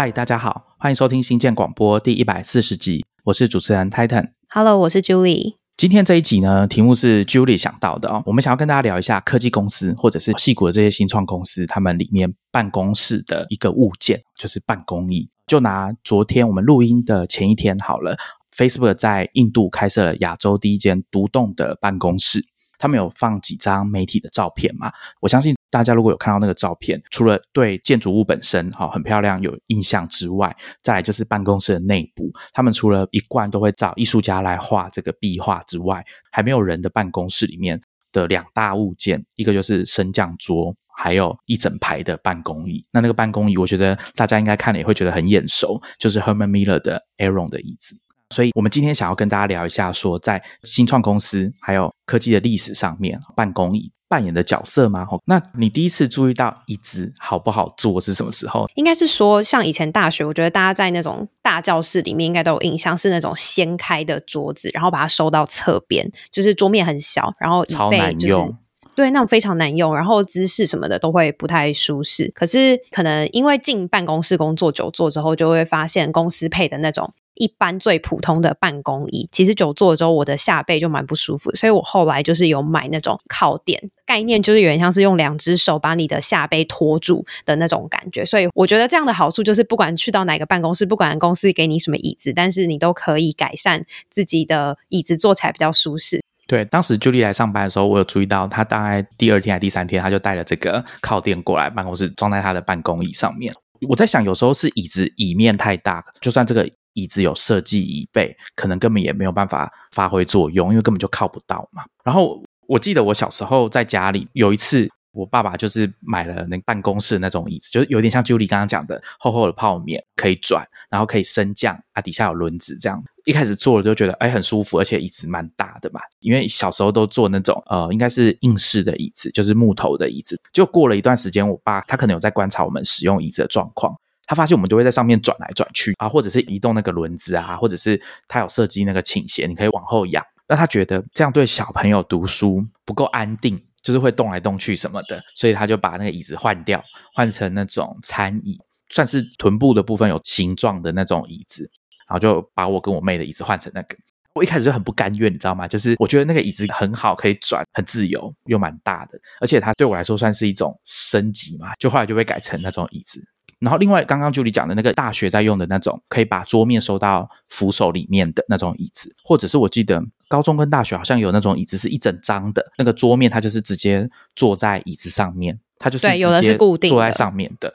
[0.00, 4.30] 嗨，大家好，欢迎收听新建广播第一百四十集，我是主持人 Titan。
[4.48, 5.56] Hello，我是 Julie。
[5.76, 8.22] 今天这一集呢，题目是 Julie 想到的哦。
[8.24, 15.28] 我们想要跟大家聊一下科技公司或者是戏骨的这些新创公司，他们里面办公室的一个物件，就是办公椅。
[15.46, 18.16] 就拿昨天我们录音的前一天好了
[18.56, 22.42] ，Facebook 在印度开设了亚洲第一间独栋的办公室。
[22.80, 24.90] 他们有放几张媒体的照片嘛？
[25.20, 36.02] 我相信大家如果有看到那个照片，除了对建筑物本身哈、很漂亮有印象之外，再来就是办公室的内部，他们除了一贯都会找艺术家来画这个壁画之外，
[36.32, 37.78] 还没有人的办公室里面
[38.12, 42.82] 的两大物件，一个就是升降桌，还有一整排的办公椅。
[42.90, 47.94] 那那个办公椅，我觉得大家应该看了也会觉得很眼熟，就是 Herman Miller 的 Aeron 的椅子。
[48.30, 55.04] 所以，我们今天想要跟大家聊一下，说在新创公司还有科技的历史上面，办公椅扮演的角色吗？
[55.04, 58.68] 吼，那你第一次注意到椅子好不好坐是什么时候？
[58.74, 68.56] 应该是说，像以前大学，我觉得大家在那种大教室里面应该都有印象，是那种掀开的桌子，然后把它收到侧边，就是桌面很小，然后椅超背就是难用。
[68.96, 72.30] 对，那种非常难用，然后姿势什么的都会不太舒适。
[72.34, 77.10] 可是可能因为进办公室工作久坐之后，就会发现公司配的那种
[77.40, 88.26] 一般最普通的办公椅，其实久坐之后我的下背就蛮不舒服，所以我后来就是有买那种靠垫，概念就是有点像是用两只手把你的下背托住的那种感觉。
[88.26, 96.20] 所以我觉得这样的好处就是，不管去到哪个办公室，不管公司给你什么椅子，但是你都可以改善自己的椅子坐起来比较舒适。
[96.46, 103.54] 对，当时 Julie 来上班的时候，我有注意到，她大概第二天还第三天，她就带了这个靠垫过来办公室，装在她的办公椅上面。
[103.88, 111.82] 我在想，有时候是椅子椅面太大，就算这个椅子有设计椅背，可能根本也没有办法发挥作用，因为根本就靠不到嘛。
[112.04, 123.02] 然后我记得我小时候在家里有一次，我爸爸就是买了那办公室那种椅子，就是有点像 Julie 刚刚讲的厚厚的泡面，可以转，然后可以升降啊，底下有轮子这样。
[123.24, 130.40] 一开始坐了就觉得哎很舒服，而且椅子蛮大的嘛，因为小时候都坐那种呃应该是硬式的椅子，就是木头的椅子。
[130.52, 133.94] 就过了一段时间，我爸他可能有在观察我们使用椅子的状况。
[134.30, 140.24] 他发现我们就会在上面转来转去啊，或者是移动那个轮子啊，或者是他有设计那个倾斜，你可以往后仰。
[140.46, 146.80] 那他觉得这样对小朋友读书不够安定，就是会动来动去什么的，所以他就把那个椅子换掉，
[147.12, 148.56] 换成那种餐椅，
[148.90, 151.68] 算是臀部的部分有形状的那种椅子，
[152.06, 153.96] 然后就把我跟我妹的椅子换成那个。
[154.32, 155.66] 我一开始就很不甘愿，你知道吗？
[155.66, 161.72] 就是我觉得那个椅子很好，可以转，很自由，又蛮大的，而且它对我来说算是一种升级嘛。
[161.80, 163.20] 就后来就被改成那种椅子。
[163.60, 177.72] 然后另外刚刚 Julie 讲的那个大学在用的那种，可以把桌面收到扶手里面的那种椅子，或者是我记得高中跟大学好像有那种椅子是一整张的，那个桌面它就是直接坐在椅子上面，它就是对有的直接是固定坐在上面的。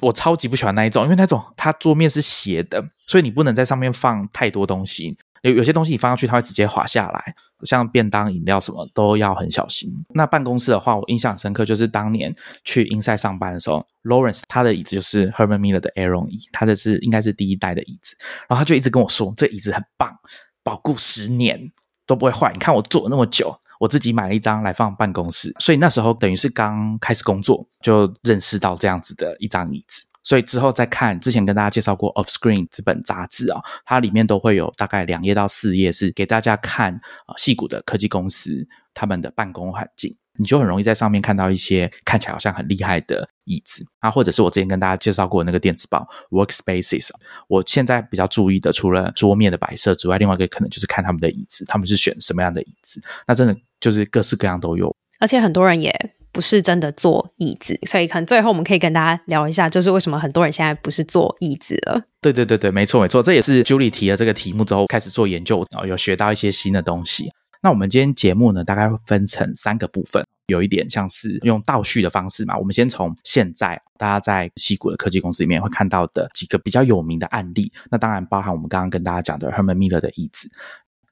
[0.00, 5.18] 我超级不喜欢那一种，因为那种它桌面是斜的，所以你不能在上面放太多东西。
[5.42, 9.90] 有有些东西你放上去，它会直接滑下来，像便当、饮料什么都要很小心。
[10.14, 12.34] 那办公室的话，我印象深刻，就是当年
[12.64, 18.16] 去英赛上班的时候，Lawrence 他的椅子就是 Herman Miller 的 Aeron 椅，他的是应该是第一代的椅子，
[18.48, 20.14] 然后他就一直跟我说，这椅子很棒，
[20.62, 21.72] 保固十年
[22.06, 22.52] 都不会坏。
[22.52, 30.02] 你看我坐了那么久，我自己买了一张来放办公室，所以那时候等于是刚开始工作，就认识到这样子的一张椅子。
[30.22, 36.94] 所以之后再看，之前跟大家介绍过《Off Screen》这本杂志啊、它里面都会有大概两页到四页是给大家看
[37.26, 47.08] 啊，戏骨的科技公司他们的办公环境，你就很容易在上面看到一些看起来好像很厉害的椅子啊，或者是我之前跟大家介绍过那个电子报 Workspaces。
[47.48, 54.94] 我现在比较注意的，除了桌面的摆设之外，另外一个可能就是看他们的椅子，他们是选什么样的椅子，那真的就是各式各样都有。
[55.18, 62.02] 而且很多人也不是真的坐椅子，所以可能最后我们可以跟大家聊一下，就是为什么很多人现在不是坐椅子了。
[62.20, 67.30] 对对对对，没错没错，这也是 Julie 提了这个题目之后开始做研究，有学到一些新的东西。
[67.62, 72.56] 那我们今天节目呢，大概会分成三个部分，有一点像是用倒叙的方式嘛。
[72.56, 80.48] 我们先从现在大家在西谷的科技公司里面会看到的几个比较有名的案例，那当然包含我们刚刚跟大家讲的 Herman Miller 的椅子。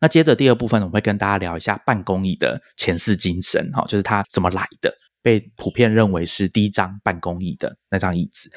[0.00, 4.94] 那接着第二部分，我会跟大家聊一下办公椅的前世今生，哈，就是它怎么来的，
[5.28, 8.50] 被普遍认为是第一张办公椅的那张椅子，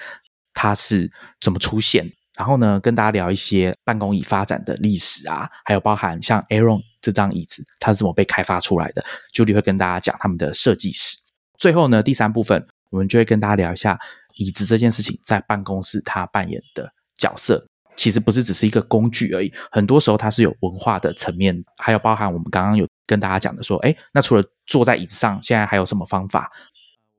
[0.54, 2.10] 它是怎么出现？
[2.38, 9.04] 然后呢，跟大家聊一些办公椅发展的历史啊，还有包含像 Aaron 这张椅子，它是怎么被开发出来的
[9.34, 11.18] ？Julie 会跟大家讲他们的设计史。
[11.58, 14.00] 最后呢，第三部分我们就会跟大家聊一下
[14.38, 17.68] 椅子这件事情在办公室它扮演的角色。
[17.98, 26.50] 其实不是只是一个工具而已，很多时候它是有文化的层面，还有包含我们刚刚有跟大家讲的说，哎，那除了坐在椅子上，现在还有什么方法？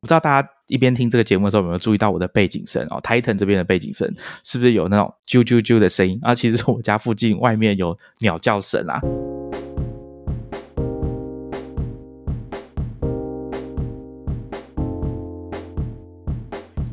[0.00, 4.10] 不知道大家一边听这个节目的时候有没有注意到我的背景声哦？Titan 这边的背景声
[4.42, 6.34] 是不是有那种啾啾啾的声音啊？
[6.34, 9.00] 其实是我家附近外面有鸟叫声啊。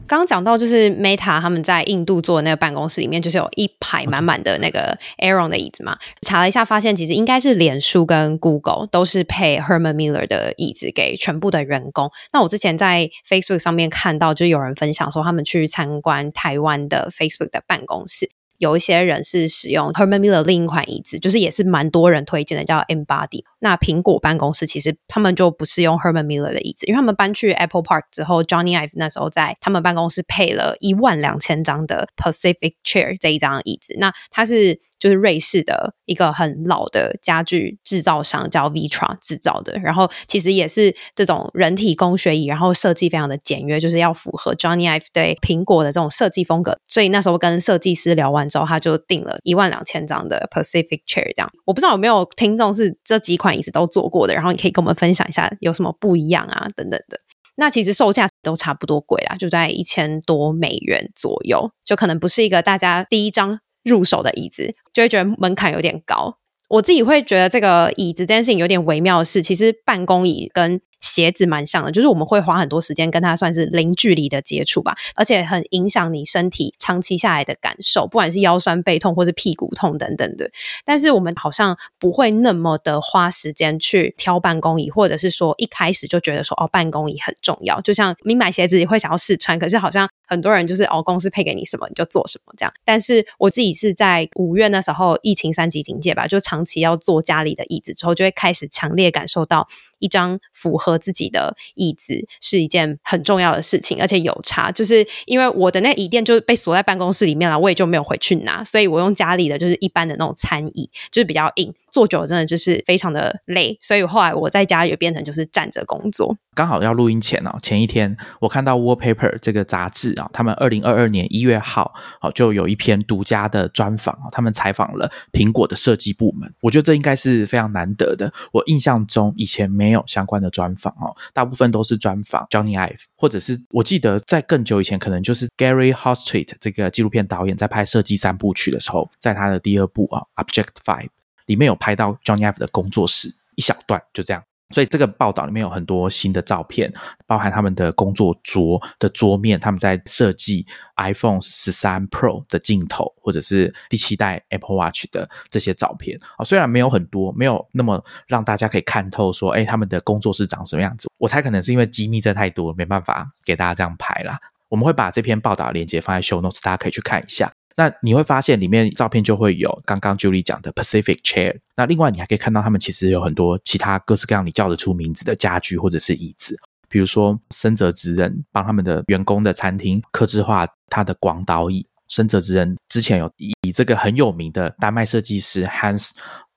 [0.09, 5.95] 刚刚讲到，就是 Meta 他们在印度做的那个办公室里面，就是有一排满满的那个 Aron 的椅子嘛。
[6.23, 12.09] 查了一下，发现其实应该是脸书跟 Google 都是配 Herman Miller 的椅子给全部的员工。
[12.33, 18.31] 那我之前在 Facebook 上面看到，就有人分享说，他们去参观台湾的 Facebook 的办公室。
[18.59, 23.43] 有一些人是使用 Herman Miller 另一款椅子，就是也是蛮多人推荐的，叫 Embody。
[23.57, 33.95] 那苹果办公室其实他们就不是用 Herman Miller 的椅子，因为他们搬去 Apple Park 之后，Johnny Ive 那时候在他们办公室配了一万两千张的 Pacific Chair 这一张椅子。
[33.97, 34.79] 那它是。
[34.99, 46.77] 就是瑞士的一个很老的家具制造商叫 Vitra 制造的，然后其实也是这种人体工学椅，然后设计非常的简约，就是要符合 Johnny Ive 对苹果的这种设计风格。
[46.85, 51.33] 所以那时候跟设计师聊完之后，他就订了一万两千张的 Pacific Chair。
[51.35, 57.19] 这样，我不知道有没有听众是这几款椅子都做过的，然后你可以跟我们分享一下有什么不一样啊，等等的。
[57.55, 63.59] 那其实售价都差不多贵啦，就在一千多美元左右，就可能不是一个大家第一张。
[63.89, 66.37] 入手的椅子就会觉得门槛有点高，
[66.69, 80.51] 我自己会觉得这个椅子这件事情有点微妙的是，其实办公椅跟鞋子蛮像的，就是我们会花很多时间跟它算是零距离的接触吧，而且很影响你身体长期下来的感受，不管是腰酸背痛或是屁股痛等等的。
[80.83, 87.79] 但是我们好像不会那么的花时间去挑办公椅，或者是说一开始就觉得说哦，办公椅很重要。
[87.79, 92.71] 就像你买鞋子也会想要试穿，可是好像很多人就是哦，公司配给你什么你就做什么这样。
[92.85, 99.67] 但是我自己是在五月那时候疫情三级警戒吧，就长期要坐家里的椅子之后，就会开始强烈感受到。
[99.99, 111.73] 一张符合自己的椅子是一件很重要的事情，而且有差，就是因为我的那椅垫就是被锁在办公室里面了，我也就没有回去拿，所以我用家里的就是一般的那种餐椅，就是比较硬。
[111.91, 116.35] 坐久了真的就是非常的累，所以后来我在家也变成就是站着工作。
[116.55, 126.53] 刚好要录音前哦，前一天我看到《Wallpaper》这个杂志啊，他们二零二二年一月号哦就有一篇独家的专访啊，他们采访了苹果的设计部门。
[126.61, 128.33] 我觉得这应该是非常难得的。
[128.51, 141.05] 我印象中以前没有相关的专访哦，大部分都是专访 Johnny Ive，或者是我记得在更久以前，可能就是 Gary Hostreet 这个纪录片导演在拍设计三部曲的时候，在他的第二部啊《Object Five》。
[141.49, 144.43] 里面有拍到 Johnny Ive 的工作室一小段，就这样。
[144.71, 146.93] 所以这个报道里面有很多新的照片，
[147.25, 150.67] 包含他们的工作桌的桌面，他们在设计
[150.97, 156.45] iPhone 十三 Pro 的镜头，或者是第七代 Apple Watch 的这些照片啊。
[156.45, 161.09] 虽然没有很多，没有那么让大家可以看透，说哎，他们的工作室长什么样子。
[161.17, 164.39] 我猜可能是因为机密真太多，没办法给大家这样拍啦。
[164.67, 167.51] 我们会把这篇报道链接放在 Show Notes，大家可以去看一下。
[167.79, 171.57] 那你会发现里面照片就会有刚刚 Julie 讲的 Pacific Chair。
[171.77, 176.57] 那另外你还可以看到他们其实有很多其他各式各样你叫得出名字的家具或者是椅子，
[176.89, 181.87] 比如说深泽直人帮他们的员工的餐厅刻制化他的广岛椅。
[182.09, 186.09] 深泽直人之前有以这个很有名的丹麦设计师 Hans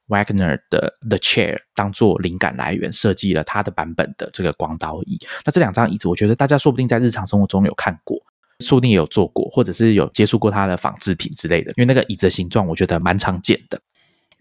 [0.09, 5.19] Wagner 的 The Chair 当做灵感来源，设计了他的版本的这个广岛椅。
[5.44, 8.19] 那这两张椅子，我觉得大家说不定在日常生活中有看过。
[8.63, 13.83] 说不定有做过，或者是有接触过它的仿制品之类的，因为那个椅子的形状，我觉得蛮常见的。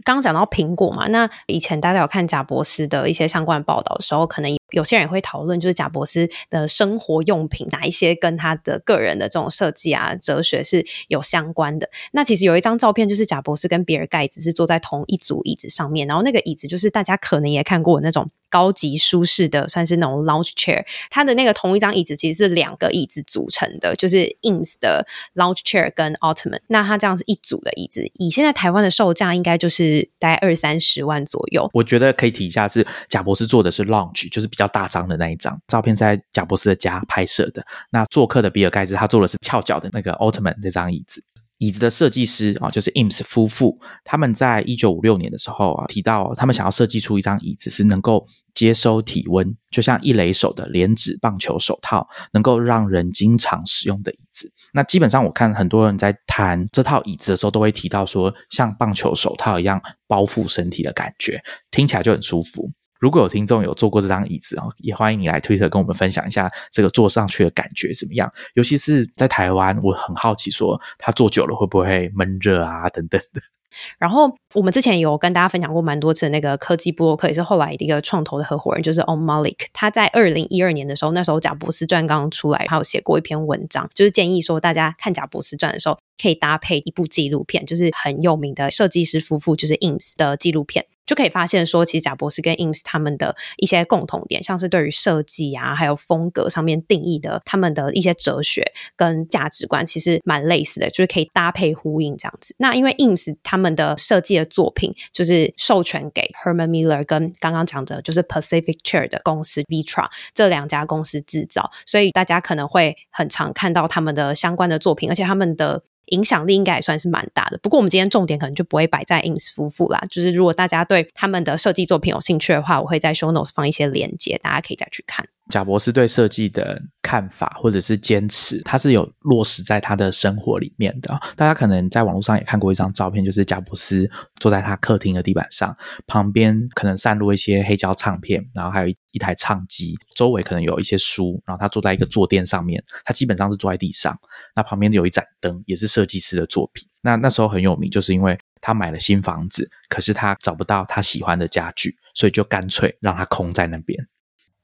[0.03, 11.87] 刚刚讲到苹果嘛，那以前大家有看贾博斯的一些相关报道的时候，可能有些人也会讨论，就是贾博斯的生活用品哪一些跟他的个人的这种设计啊、哲学是有相关的。
[12.13, 18.31] 那其实有一张照片，就是贾博斯跟比尔盖茨是坐在同一组椅子上面，然后那个椅子就是大家可能也看过那种。
[18.51, 20.85] 高级舒适的，算是那种 lounge chair。
[21.09, 26.59] 它的那个同一张椅子其实是两个椅子组成的，就是 ins 的 lounge chair 跟 ottoman。
[26.67, 31.67] 那它这样是一组的椅子，以现在台湾的售价应该就是大概二三十万左右。
[31.73, 37.65] 我觉得可以提一下，是贾博士做的是 lounge，就是比较大张的那一张照片，是在贾博士的家拍摄的。
[37.89, 41.23] 那做客的比尔盖茨，他做的是翘脚的那个 ottoman 这张椅子。
[41.61, 48.25] 椅子的设计师啊，就是 Ims 夫妇，他们在一九五六年的时候啊，提到他们想要设计出一张椅子是能够
[48.55, 54.51] 接收体温，就像一垒手的连指棒球手套，能够让人经常使用的椅子。
[54.73, 61.39] 那基本上我看很多人在谈这套椅子的时候，都会提到说，像棒球手套一样包覆身体的感觉，
[61.69, 62.71] 听起来就很舒服。
[63.01, 68.31] 如果有听众有坐过这张椅子啊，也欢迎你来推特跟我们分享一下这个坐上去的感觉怎么样。
[68.53, 73.41] 尤其是在台湾，我很好奇说，他坐久了会不会闷热啊等等的。
[73.97, 79.55] 然后我们之前有跟大家分享过蛮多次的那个科技布洛克，也是后来的一个创投的合伙人，就是 On Malik。
[79.71, 90.85] 他在二零一二年的时候，那时候贾博士传刚刚出来，他有写过一篇文章，就是建议说大家看贾博士传的时候，可以搭配一部纪录片，就是很有名的设计师夫妇，就是 Ins 的纪录片。
[91.05, 102.55] 就可以发现说，其实贾博士跟 Ins 他们的一些共同点，像是对于设计啊，还有风格上面定义的，他们的一些哲学跟价值观，其实蛮类似的，就是可以搭配呼应这样子。
[102.57, 115.83] 那因为 Ins 他们的设计的作品，就是授权给 Herman Miller 跟刚刚讲的，就是 Pacific Chair 的公司 Vitra 这两家公司制造，所以大家可能会很常看到他们的相关的作品，而且他们的。
[116.11, 120.01] 影响力应该也算是蛮大的，不过我们今天重点可能就不会摆在 Ins 夫妇啦。
[120.09, 125.27] 就是如果大家对他们的设计作品有兴趣的话，我会在 Show Notes 放一些链接，大家可以再去看。
[125.51, 131.19] 贾博士对设计的看法或者是坚持，他是有落实在他的生活里面的。
[131.35, 135.75] 大家可能在网络上也看过一张照片，就是贾博士坐在他客厅的地板上，
[136.07, 144.17] 旁边可能散落一些黑胶唱片，然后还有一一台唱机，周围可能有一些书，然后他坐在一个坐垫上面，他基本上是坐在地上。
[144.55, 146.87] 那旁边有一盏灯，也是设计师的作品。
[147.01, 154.07] 那那时候很有名，就是因为他买了新房子，可是他找不到他喜欢的家具，所以就干脆让它空在那边。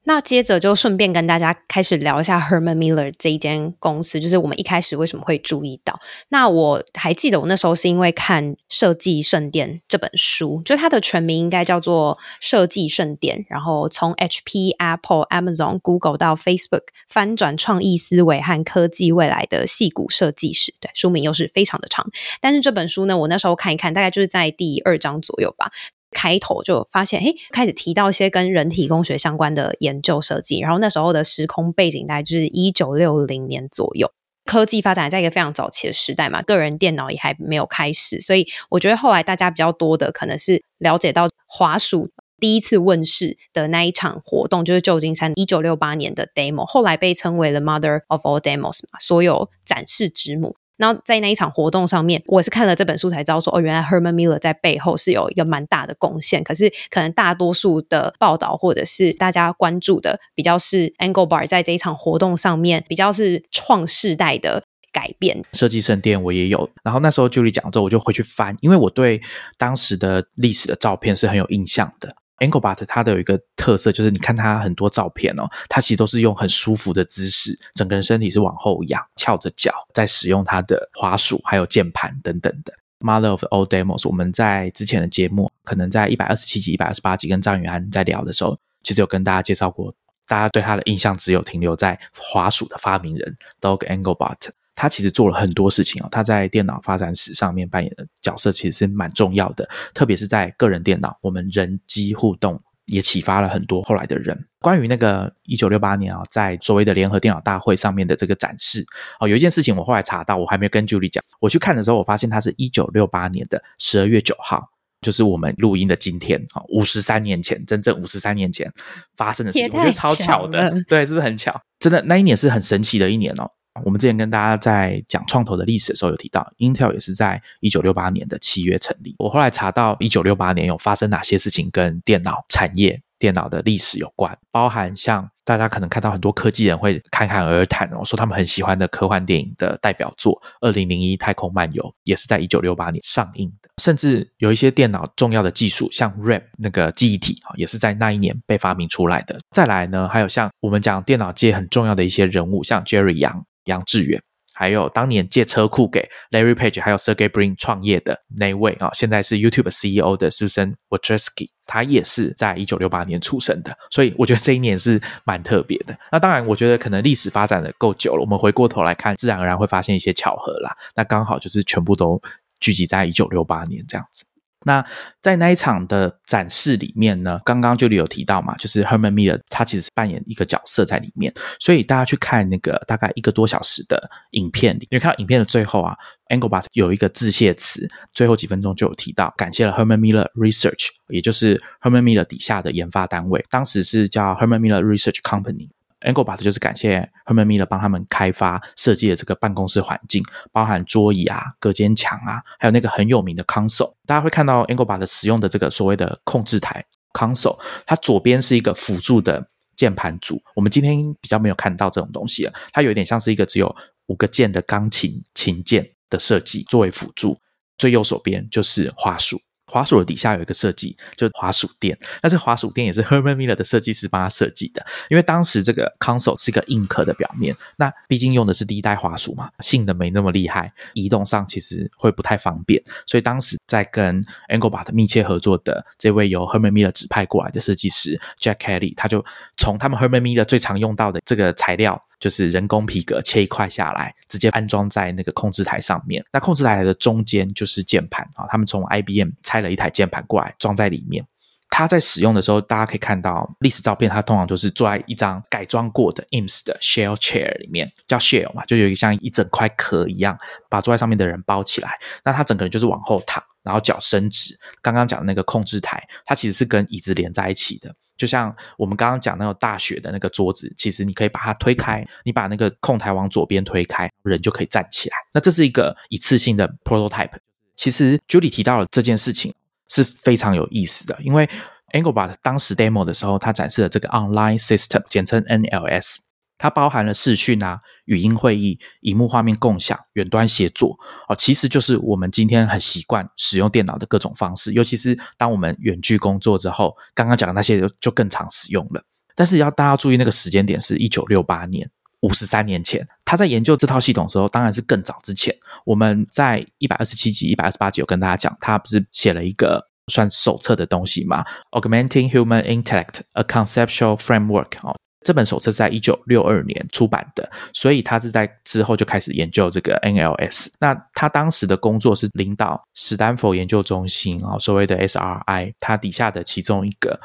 [0.08, 6.00] 那接着就顺便跟大家开始聊一下 Herman Miller 这一间公司，就是我们一开始为什么会注意到？
[6.30, 20.72] 那我还记得我那时候是因为看《设计圣殿》这本书，就它的全名应该叫做《设计圣殿》，然后从 HP、Apple、Amazon、Google 到 Facebook，翻转创意思维和科技未来的戏骨设计史。
[20.80, 22.06] 对，书名又是非常的长，
[22.40, 25.70] 但是这本书呢，我那时候看一看，大概就是在第二章左右吧。
[26.10, 30.58] 开头就发现，嘿，开始提到一些跟人体工学相关的研究设计。
[30.60, 34.10] 然后那时候的时空背景大概就是一九六零年左右，
[34.44, 38.20] 科技发展在一个非常早期的时代嘛，个人电脑也还没有开始。
[38.20, 42.10] 所以我觉得后来大家比较多的可能是了解到华鼠
[42.40, 50.56] 第一次问世的那一场活动，就是旧金山一九六八年的 demo，后来被称为了 Mother of all demos 嘛，所有展示之母。
[50.78, 56.42] 然后在那一场活动上面，我是看了这本书才知道说，哦，原来 Herman Miller 在背后是有一个蛮大的贡献。
[56.42, 65.44] 可是可能大多数的报道或者是大家关注的，比较是 Engelbart 在这一场活动上面比较是创世代的改变。
[65.52, 69.20] 设计圣殿我也有，然后那时候 Julie 讲之后，我就回去翻，因为我对
[69.58, 72.14] 当时的历史的照片是很有印象的。
[72.38, 82.72] Anglebot，它的有一个特色，就是你看它很多照片哦，它其实都是用很舒服的姿势，整个人身体是往后仰，翘着脚，在使用它的滑鼠还有键盘等等的。
[83.00, 89.94] Mother of all demos，我们在之前的节目，可能在一百二十七集、一百二十八集跟张宇安在聊的时候，其实有跟大家介绍过，
[90.26, 94.50] 大家对他的印象只有停留在滑鼠的发明人 Dog Anglebot。
[94.78, 104.46] 他其实做了很多事情哦，他在电脑发展史上面扮演的角色其实是蛮重要的，特别是在个人电脑，我们人机互动也启发了很多后来的人。
[104.60, 108.86] 关于那个一九六八年啊，在所谓的联合电脑大会上面的这个展示
[109.18, 114.70] 哦，有一件事情我后来查到，我还没跟 Julie 讲，我去看的时候，我发现它是一九六八年的十二月九号，
[115.00, 118.72] 就是我们录音的今天啊，五十三年前，真正五十三年前
[119.16, 121.60] 发生的事情，我觉得超巧的，对，是不是很巧？
[121.80, 123.50] 真的，那一年是很神奇的一年哦。
[123.84, 129.14] 我们之前跟大家在讲创投的历史的时候，有提到 Intel 也是在一九六八年的七月成立。
[129.18, 143.68] 我后来查到一九六八年有发生哪些事情跟电脑产业、电脑的历史有关，包含像大家可能看到很多科技人会侃侃而谈哦，说他们很喜欢的科幻电影的代表作《二零零一太空漫游》也是在一九六八年上映的。
[143.82, 149.38] 甚至有一些电脑重要的技术，像 RAM 那个记忆体啊，也是在那一年被发明出来的。
[149.50, 153.42] 再来呢，还有像我们讲电脑界很重要的一些人物，像 Jerry Yang。
[153.68, 154.20] 杨致远，
[154.54, 165.96] 还有当年借车库给 Larry Page 还有 Sergey Brin 创业的那位啊，现在是 YouTube CEO 的 Susan Wojcicki，他也是在一九六八年出生的，所以我觉得这一年是蛮特别的。
[166.10, 170.76] 那当然，我觉得可能历史发展的够久了，我们回过头来看，自然而然会发现一些巧合啦。
[170.96, 172.20] 那刚好就是全部都
[172.58, 174.24] 聚集在一九六八年这样子。
[174.68, 174.84] 那
[175.22, 185.96] 在那一场的展示里面呢，刚刚就里有提到嘛，就是 Herman Miller 他其实是扮演一个角色在里面，所以大家去看那个大概一个多小时的影片里，因为看到影片的最后啊
[186.28, 195.70] ，Engelbart 有一个致谢词，最后几分钟就有提到感谢了 Herman Miller Research，也就是 Herman Miller 底下的研发单位，当时是叫 Herman Miller Research Company。
[196.00, 203.94] Engelbart 就是感谢 Herman Miller 帮他们开发设计的这个办公室环境，包含桌椅啊、隔间墙啊，还有那个很有名的 console。
[204.06, 210.40] 大家会看到 Engelbart 使用的这个所谓的控制台 console，它左边是一个辅助的键盘组。
[210.54, 213.74] 我们今天比较没有看到这种东西了，它有点像是一个只有
[214.06, 217.38] 五个键的钢琴琴键的设计作为辅助。
[217.76, 219.40] 最右手边就是花束。
[219.68, 221.96] 滑鼠的底下有一个设计，就是滑鼠垫。
[222.22, 239.24] 那这滑鼠垫也是 Herman Miller 的设计师帮他设计的，因为当时这个 console 是一个硬壳的表面，那毕竟用的是第一代滑鼠嘛，性能没那么厉害，移动上其实会不太方便，所以当时在跟 Engelbart 密切合作的这位由 Herman Miller 指派过来的设计师 Jack Kelly，他就
[239.56, 242.02] 从他们 Herman Miller 最常用到的这个材料。
[242.20, 246.24] 就是人工皮革切一块下来，直接安装在那个控制台上面。
[246.32, 251.26] 那控制台的中间就是键盘啊，他们从 IBM 拆了一台键盘过来装在里面。
[251.70, 260.36] 他在使用的时候，大家可以看到历史照片，他通常都是坐在一张改装过的 IMS 的 shell chair 里面，叫 shell 嘛，就有一个像一整块壳一样，
[260.70, 261.90] 把坐在上面的人包起来。
[262.24, 264.58] 那他整个人就是往后躺，然后脚伸直。
[264.80, 267.94] 刚刚讲的那个控制台，它其实是跟椅子连在一起的。
[268.18, 275.16] 就像我们刚刚讲那种大雪的那个桌子，其实你可以把它推开，你把那个控台往左边推开，人就可以站起来。
[275.32, 277.30] 那这是一个一次性的 prototype。
[277.76, 279.54] 其实 Julie 提到了这件事情
[279.88, 281.48] 是非常有意思的，因为
[281.92, 286.18] Angle b a t 当时 demo 的时候，他展示了这个 online system，简称 NLS。
[286.58, 290.98] 它包含了视讯啊、语音会议、荧幕画面共享、远端协作
[291.28, 294.72] 哦，其实就是我们今天很习惯使用电脑的各种方式。
[294.72, 299.02] 尤其是当我们远距工作之后，刚刚讲的那些就就更常使用了。
[299.36, 301.88] 但是要大家注意，那个时间点是一九六八年，
[302.22, 303.06] 五十三年前。
[303.24, 305.54] 他在研究这套系统的时候，当然是更早之前。
[305.84, 314.96] 我们在一百二十七集、一百二十八集有跟大家讲，他不是写了一个算手册的东西吗？Augmenting Human Intellect: A Conceptual Framework 哦。
[315.22, 320.68] 这本手册在一九六二年出版的，所以他是在之后就开始研究这个 NLS。
[320.78, 327.20] 那他当时的工作是领导史丹佛研究中心啊，所谓的 SRI，他底下的其中一个。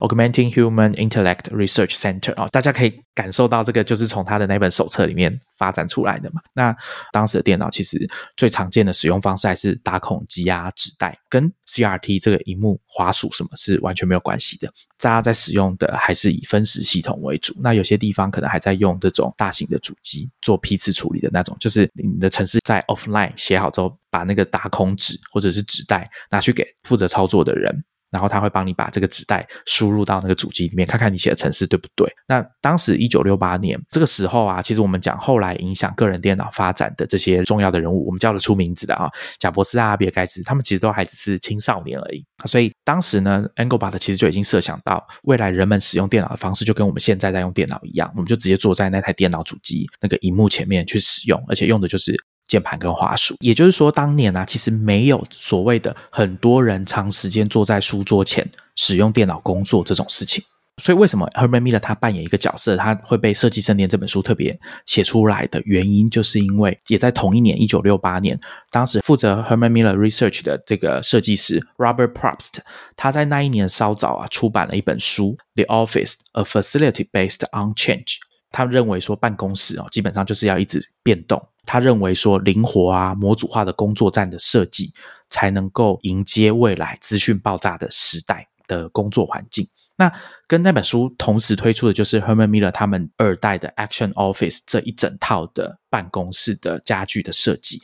[0.00, 6.42] Augmenting Human Intellect Research Center 啊，大家可以感受到这个就是从他的那本手册里面发展出来的嘛。
[6.54, 6.76] 那
[7.12, 7.96] 当时的电脑其实
[8.36, 14.70] 最常见的使用方式还是打孔机啊、纸袋，跟 CRT 这个荧幕、滑鼠什么是完全没有关系的。
[14.98, 17.54] 大家在使用的还是以分时系统为主。
[17.60, 27.84] 那有些地方可能还在用这种大型的主机做批次处理的那种，就是你的程式在 offline 写好之后，把那个打孔纸或者是纸袋拿去给负责操作的人。
[28.14, 32.08] 然后他会帮你把这个纸袋输入到那个主机里面，看看你写的程式对不对。
[32.28, 42.24] 那当时一九六八年这个时候啊，其实我们讲后来影响个人电脑发展的这些重要的人物，我们叫得出名字的啊，贾伯斯啊、比尔盖茨，他们其实都还只是青少年而已。
[42.46, 52.14] 所以当时呢，Engelbart 其实就已经设想到未来人们使用电脑的方式，就跟我们现在在用电脑一样，我们就直接坐在那台电脑主机那个荧幕前面去使用，而且用的就是。
[52.54, 60.44] 键盘跟滑鼠，也就是说，当年啊，其实没有所谓的很多人长时间坐在书桌前使用电脑工作这种事情。
[60.82, 68.38] 所以，为什么 Herman Miller 他扮演一个角色，他会被《设计圣殿》这本书特别写出来的原因，就是因为也在同一年，一九六八年，
[68.70, 72.58] 当时负责 Herman Miller Research 的这个设计师 Robert Probst，
[72.96, 78.04] 他在那一年稍早啊出版了一本书《The Office: A Facility Based on Change》。
[78.50, 81.40] 他认为说，办公室哦，基本上就是要一直变动。
[81.66, 84.92] 他认为说，灵活啊、模组化的工作站的设计，
[85.28, 89.66] 才能够迎接未来资讯爆炸的时代的工作环境。
[89.96, 90.12] 那
[90.48, 97.80] 跟那本书同时推出的就是 Herman Miller 他们二代的 Action Office 这一整套的办公室的家具的设计。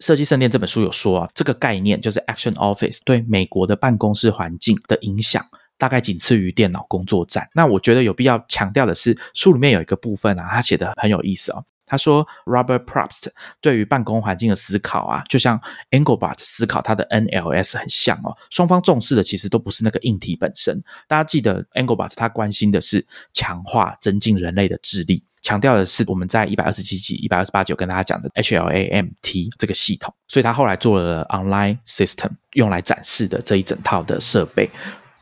[0.00, 5.42] 设计圣殿这本书有说啊，这个概念就是 Action Office 对美国的办公室环境的影响，
[5.78, 7.48] 大概仅次于电脑工作站。
[7.54, 11.64] 那我觉得有必要强调的是，书里面有一个部分啊，他写的很有意思哦。
[11.94, 13.28] 他说，Robert Probst
[13.60, 15.60] 对于办公环境的思考啊，就像
[15.92, 18.36] Engelbart 思考他的 NLS 很像哦。
[18.50, 20.82] 双方重视的其实都不是那个硬体本身。
[21.06, 30.12] 大家记得 Engelbart 他关心的是强化、增进人类的智力，强调的是我们在一百二十七集、一百二十八集跟大家讲的 HLAMT 这个系统。
[30.26, 34.68] 所以他后来做了 Online System 用来展示的这一整套的设备。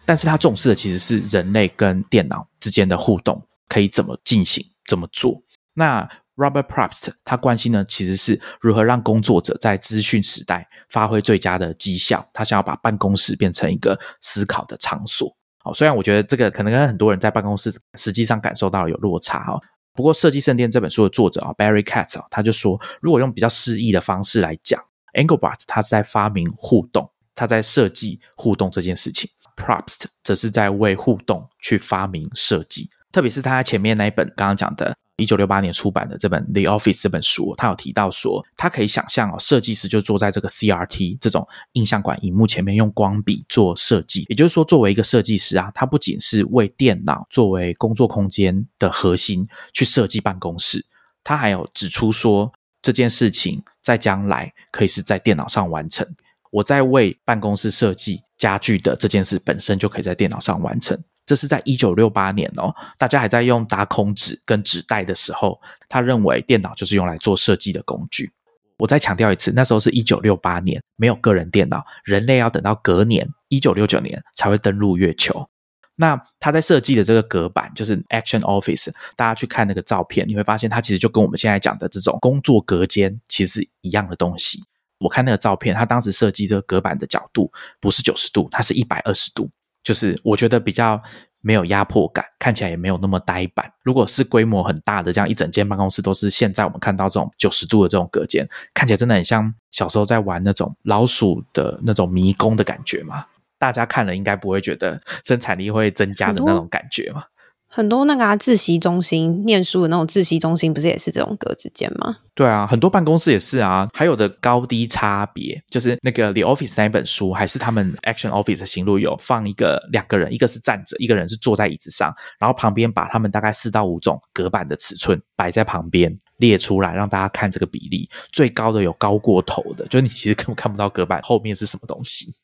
[0.06, 5.42] 但是他重视的其实是人类跟电脑之间的互动可以怎么进行、怎么做。
[5.74, 12.26] 那 Robert Probst 他关心呢，其实是如何让工作者在资讯时代发挥最佳的绩效。
[12.32, 15.36] 他想要把办公室变成一个思考的场所。
[15.58, 19.60] 好，虽然我觉得这个可能跟很多人在办公室实际上感受到有落差哈。
[19.94, 24.80] 不过，《设计圣殿》这本书的作者啊，Barry Katz 啊，他就说，如果用比较诗意的方式来讲
[25.12, 32.88] ，Engelbart 他是在发明互动，他在设计互动这件事情；Probst 则是在为互动去发明设计。
[33.12, 34.96] 特别是他前面那一本刚刚讲的。
[35.16, 44.24] 一九六八年出版的这本《The Office》这本书，他有提到说，他可以想象哦，设计师就坐在这个 CRT 这种印象馆荧幕前面，用光笔做设计。
[44.28, 50.84] 也就是说，作为一个设计师啊，他不仅是为电脑作为工作空间的核心去设计办公室，
[51.22, 56.06] 他还有指出说，这件事情在将来可以是在电脑上完成。
[56.50, 61.02] 我在为办公室设计家具的这件事本身就可以在电脑上完成。
[61.32, 68.30] 这是在一九六八年哦，大家还在用打孔纸跟纸袋的时候，他认为电脑就是用来做设计的工具。
[68.76, 75.48] 我再强调一次，那时候是一九六八年，没有个人电脑，人类要等到隔年一九六九年才会登陆月球。
[75.96, 84.62] 那他在设计的这个隔板就是 Action Office，大家去看那个照片，你会发现它其实就跟我们现在讲的这种工作隔间其实一样的东西。
[85.00, 89.50] 我看那个照片，他当时设计这个隔板的角度不是九十度，它是一百二十度，
[89.82, 91.00] 就是我觉得比较
[91.40, 93.72] 没有压迫感，看起来也没有那么呆板。
[93.82, 103.26] 如果是规模很大的，这样一整间办公室都是现在我们看到这种九十度的这种隔间，看起来真的很像小时候在玩那种老鼠的那种迷宫的感觉嘛。
[103.58, 107.24] 大家看了应该不会觉得 生产力会增加的那种感觉嘛？
[107.74, 112.18] 很多那个啊自习中心念书的那种自习中心，不是也是这种格子间吗？
[112.34, 113.88] 对啊，很多办公室也是啊。
[113.94, 128.06] 还有的高低差别，就是那个《The Office》那本书，还是他们《Action Office》的行路有放一个两个人，一个是站着，一个人是坐在椅子上，然后旁边把他们大概四到五种隔板的尺寸摆在旁边列出来，让大家看这个比例。
[128.32, 132.34] 最高的有高过头的，就是你其实根本看不到隔板后面是什么东西。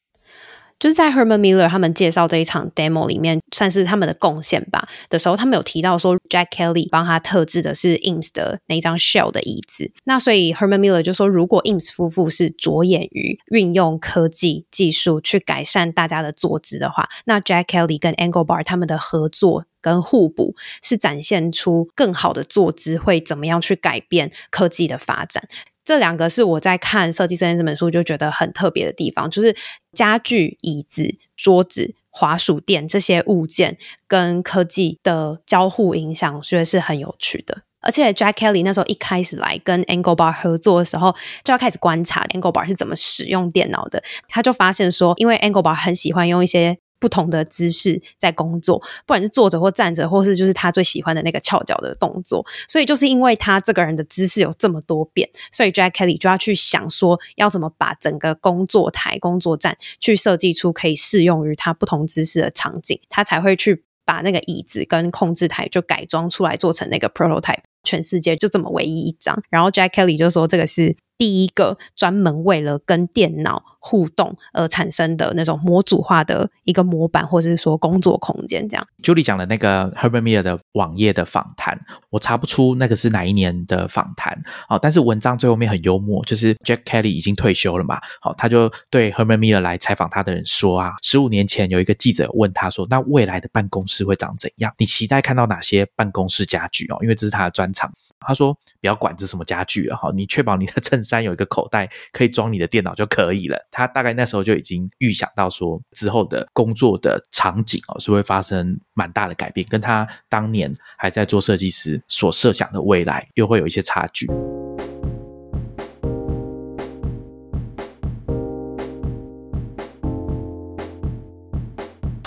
[0.79, 9.91] 就是在 Herman Miller 他们介绍这一场 demo 里面，算是他们的贡献吧的时候，他们有提到说，Jack Kelly 帮他特制的是 Inks 的那张 Shell 的椅子。
[10.05, 25.49] 那所以 Herman Miller 就说，如果 Inks 夫妇是着眼于运用科技技术去改善大家的坐姿的话，那 Jack Kelly 跟 Engelbart 他们的合作跟互补，是展现出更好的坐姿会怎么样去改变科技的发展。
[25.89, 29.57] 这两个是我在看《设计师》这本书就觉得很特别的地方，就是
[29.95, 37.63] 家具、椅子、桌子、滑鼠垫这些物件跟科技的交互影响，我觉得是很有趣的。
[37.81, 44.03] 而且 Jack Kelly 那时候一开始来跟 Anglebar 合作的时候，就要开始观察 Anglebar 是怎么使用电脑的。
[44.29, 46.77] 他就发现说，因为 Anglebar 很喜欢用一些。
[46.99, 52.45] 不同的姿势在工作，不管是坐着或站着，或是就是他最喜欢的那个翘脚的动作。
[52.69, 67.63] 所以就是因为他这个人的姿势有这么多变，所以 Jack Kelly 就要去想说，要怎么把整个工作台、工作站去设计出可以适用于他不同姿势的场景，他才会去把那个椅子跟控制台就改装出来，做成那个 prototype。
[67.85, 69.41] 全世界就这么唯一一张。
[69.49, 70.97] 然后 Jack Kelly 就说，这个是。
[71.19, 78.87] 第一个专门为了跟电脑互动而产生的那种模组化的一个模板，或者是说工作空间，这样。
[79.03, 81.79] Julie 讲的那个 Herman Miller 的网页的访谈，
[82.11, 94.73] 我查不出那个是哪一年的访谈哦，但是文章最后面很幽默，就是 Jack Kelly 已经退休了嘛，好，他就对 Herman Miller 来采访他的人说啊，十五年前有一个记者问他说，那未来的办公室会长怎样？
[94.79, 96.99] 你期待看到哪些办公室家具哦？
[97.03, 97.93] 因为这是他的专长。
[98.21, 114.27] 他说：“不要管这什么家具了哈，你确保你的衬衫有一个口袋可以装你的电脑就可以了。”他大概那时候就已经预想到说，之后的工作的场景哦是会发生蛮大的改变，跟他当年还在做设计师所设想的未来又会有一些差距。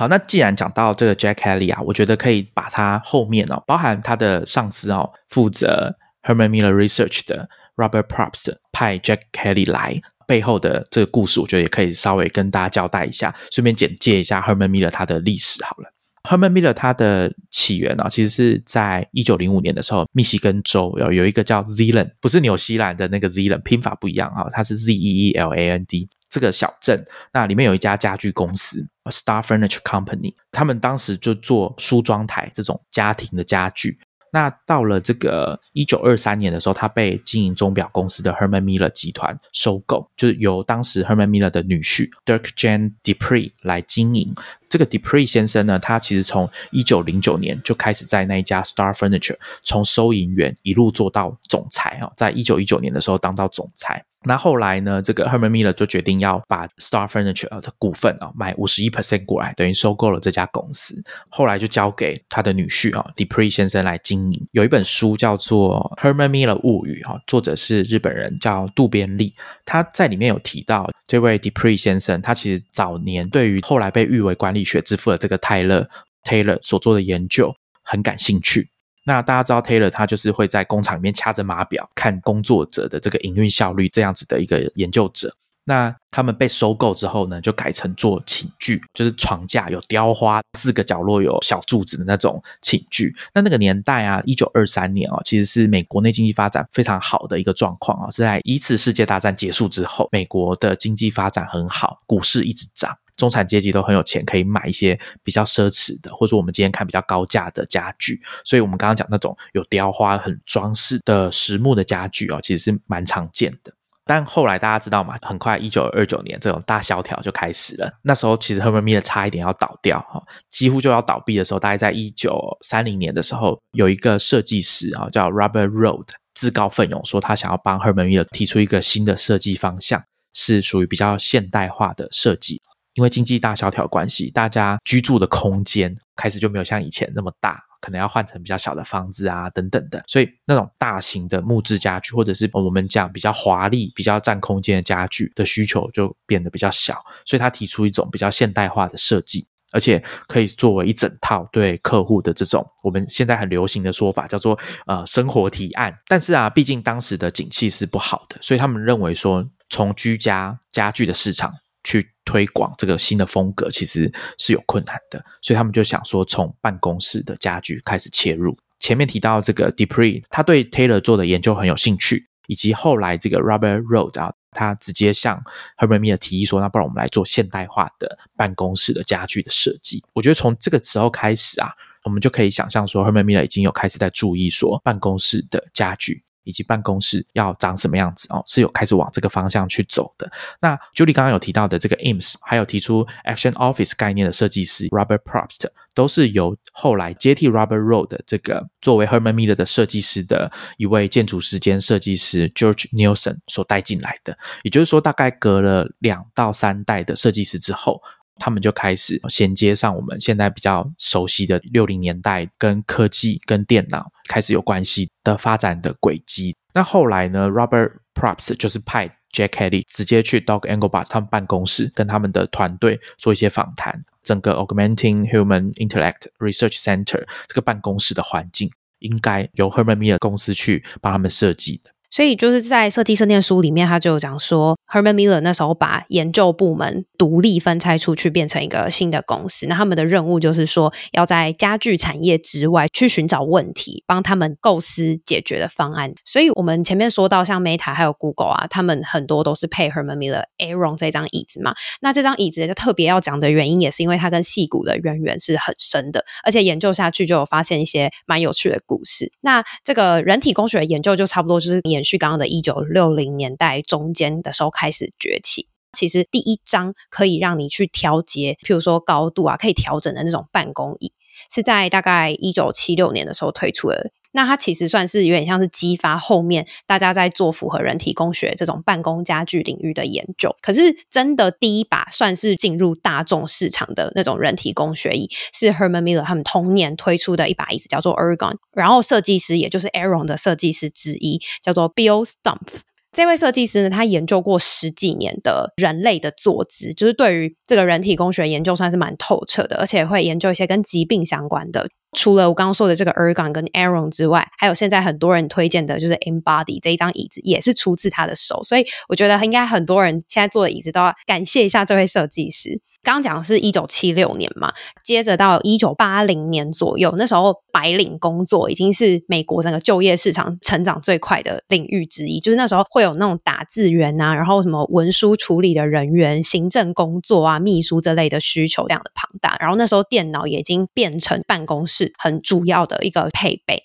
[0.01, 14.69] 好，那既然讲到这个 Jack Kelly 啊，我觉得可以把他后面哦，包含他的上司哦，负责 Herman Miller Research 的 Robert Probst 派 Jack Kelly 来背后的这个故事，我觉得也可以稍微跟大家交代一下，顺便简介一下 Herman
[14.69, 15.93] Miller 他的历史好了。
[16.23, 26.09] Herman Miller 他的起源呢，其实是在一九零五年的时候，密西根州有有一个叫 Zealand，不是纽西兰的那个 Zealand，拼法不一样啊，它是 Z E E L A N D。
[26.31, 33.99] 这个小镇，那里面有一家家具公司，Star Furniture Company，他们当时就做梳妆台这种家庭的家具。
[34.33, 44.33] 那到了这个一九二三年的时候，他被经营钟表公司的 Herman Miller 集团收购，就是由当时 Herman Miller 的女婿 Dirk Jan Depre 来经营。
[44.71, 54.05] 这个 Depre 先生呢，他其实从一九零九年就开始在那一家 Star Furniture 从收银员一路做到总裁啊，在一九一九年的时候当到总裁。
[54.23, 55.01] 那后来呢？
[55.01, 61.03] 这个 Herman Miller 就决定要把 Star Furniture 的股份啊买五十一 percent 过来，等于收购了这家公司。
[61.29, 64.47] 后来就交给他的女婿啊 Depre 先生来经营。
[64.51, 69.33] 有一本书叫做《Herman Miller 物语》哈，作者是日本人叫渡边利。
[69.65, 75.89] 他在里面有提到，这位 Depre 先生，他其实早年对于后来被誉为管理学之父的这个泰勒
[76.23, 78.69] Taylor 所做的研究很感兴趣。
[79.05, 85.33] 那大家知道 Taylor 他就是会在工厂里面掐着码表看工作者的这个营运效率这样子的一个研究者。
[85.63, 93.15] 那他们被收购之后呢，就改成做寝具，就是床架有雕花，四个角落有小柱子的那种寝具。
[93.33, 108.19] 那那个年代啊，一九二三年哦，其实是美国内经济发展非常好的一个状况啊，是在一次世界大战结束之后，美国的经济发展很好，股市一直涨，中产阶级都很有钱，可以买一些比较奢侈的，或者说我们今天看比较高价的家具。
[108.43, 113.71] 所以，我们刚刚讲那种有雕花、很装饰的实木的家具哦，其实是蛮常见的。
[114.03, 117.99] 但后来大家知道嘛，很快一九二九年这种大萧条就开始了。
[118.01, 130.03] 那时候其实 Herman Miller 差一点要倒掉哈，几乎就要倒闭的时候，大概在一九三零年的时候，有一个设计师啊叫 Robert Road 自告奋勇说他想要帮 Herman Mee 提出一个新的设计方向，
[130.33, 132.60] 是属于比较现代化的设计。
[132.93, 137.63] 因为经济大萧条关系，大家居住的空间开始就没有像以前那么大。
[137.81, 155.91] 可能要换成比较小的房子啊，等等的，所以那种大型的木质家具，或者是我们讲比较华丽、比较占空间的家具的需求就变得比较小，所以他提出一种比较现代化的设计，而且可以作为一整套对客户的这种我们现在很流行的说法，叫做呃生活提案。
[156.07, 161.51] 但是啊，毕竟当时的景气是不好的，所以他们认为说从居家家具的市场。
[161.83, 168.57] 去推广这个新的风格其实是有困难的，所以他们就想说从办公室的家具开始切入。
[168.79, 175.43] 前面提到这个 Depre，他对 Taylor 做的研究很有兴趣，以及后来这个 Robert Rhodes 啊，他直接向
[175.77, 180.03] Herman Miller 提议说，那不然我们来做现代化的办公室的家具的设计。
[180.13, 181.71] 我觉得从这个时候开始啊，
[182.05, 186.23] 我们就可以想象说，Herman Miller 已经有开始在注意说办公室的家具。
[186.43, 190.31] 以及办公室要长什么样子哦，是有开始往这个方向去走的。
[190.59, 202.89] 那 Julie 刚刚有提到的这个 IMS，还有提出 Action Office 概念的设计师 Robert Probst，都是由后来接替 Robert Road 的这个作为 Herman Miller 的设计师的一位建筑师兼设计师 George
[202.91, 204.37] Nielsen 所带进来的。
[204.63, 208.01] 也就是说，大概隔了两到三代的设计师之后。
[208.41, 216.55] 他们就开始衔接上我们现在比较熟悉的六零年代跟科技、跟电脑开始有关系的发展的轨迹。
[216.73, 224.03] 那后来呢，Robert Probst 就是派 Jack Kelly 直接去 Dog Engelbart 他们办公室，跟他们的团队做一些访谈。
[224.23, 231.91] 整个 Augmenting Human Intellect Research Center 这个办公室的环境，应该由 Herman Miller 公司去帮他们设计的。
[232.11, 239.65] 所以就是在设计设计书里面，他就讲说，Herman Miller 那时候把研究部门独立分拆出去，变成一个新的公司。
[239.67, 246.13] 那他们的任务就是说，要在家具产业之外去寻找问题，帮他们构思解决的方案。
[246.25, 251.73] 所以我们前面说到，像 Meta 还有 Google 啊，他们很多都是配 Herman Miller Aeron 这张椅子嘛。
[252.01, 259.31] 那这张椅子就特别要讲的原因，也是因为它跟戏骨的渊源是很深的，而且研究下去就有发现一些蛮有趣的故事。
[259.39, 262.01] 那这个人体工学的研究就差不多就是延。
[262.01, 265.67] 续刚刚的一九六零年代中间的时候开始崛起。
[265.93, 271.11] 其实第一张可以让你去调节，譬如说高度啊，可以调整的那种办公椅，
[271.53, 274.09] 是在大概一九七六年的时候推出的。
[274.31, 280.55] 那它其实算是有点像是激发后面大家在做符合人体工学这种办公家具领域的研究。
[280.61, 288.55] 可是真的第一把算是进入大众市场的那种人体工学椅，是 Herman Miller 他们同年推出的一把椅子，叫做 Ergon。
[288.73, 292.79] 然后设计师也就是 Aaron 的设计师之一，叫做 Bill Stump。
[293.11, 301.89] 这位设计师呢，他研究过十几年的人类的坐姿，就是对于这个人体工学研究算是蛮透彻的，而且会研究一些跟疾病相关的。
[302.17, 308.63] 除了我刚刚说的这个 Ergon 跟 Aaron 之外，还有现在很多人推荐的就是 Embody 这一张椅子，也是出自他的手。
[308.63, 312.81] 所以我觉得应该很多人现在坐的椅子都要感谢一下这位设计师。
[313.03, 314.71] 刚刚讲的是一九七六年嘛，
[315.03, 322.39] 接着到一九八零年左右，那时候白领工作已经是美国整个就业市场成长最快的领域之一。
[322.39, 329.57] 就是那时候会有那种打字员啊，然后什么文书处理的人员、行政工作啊、秘书这类的需求量的庞大。
[329.59, 333.81] 然后那时候电脑也已经变成办公室很主要的一个配备。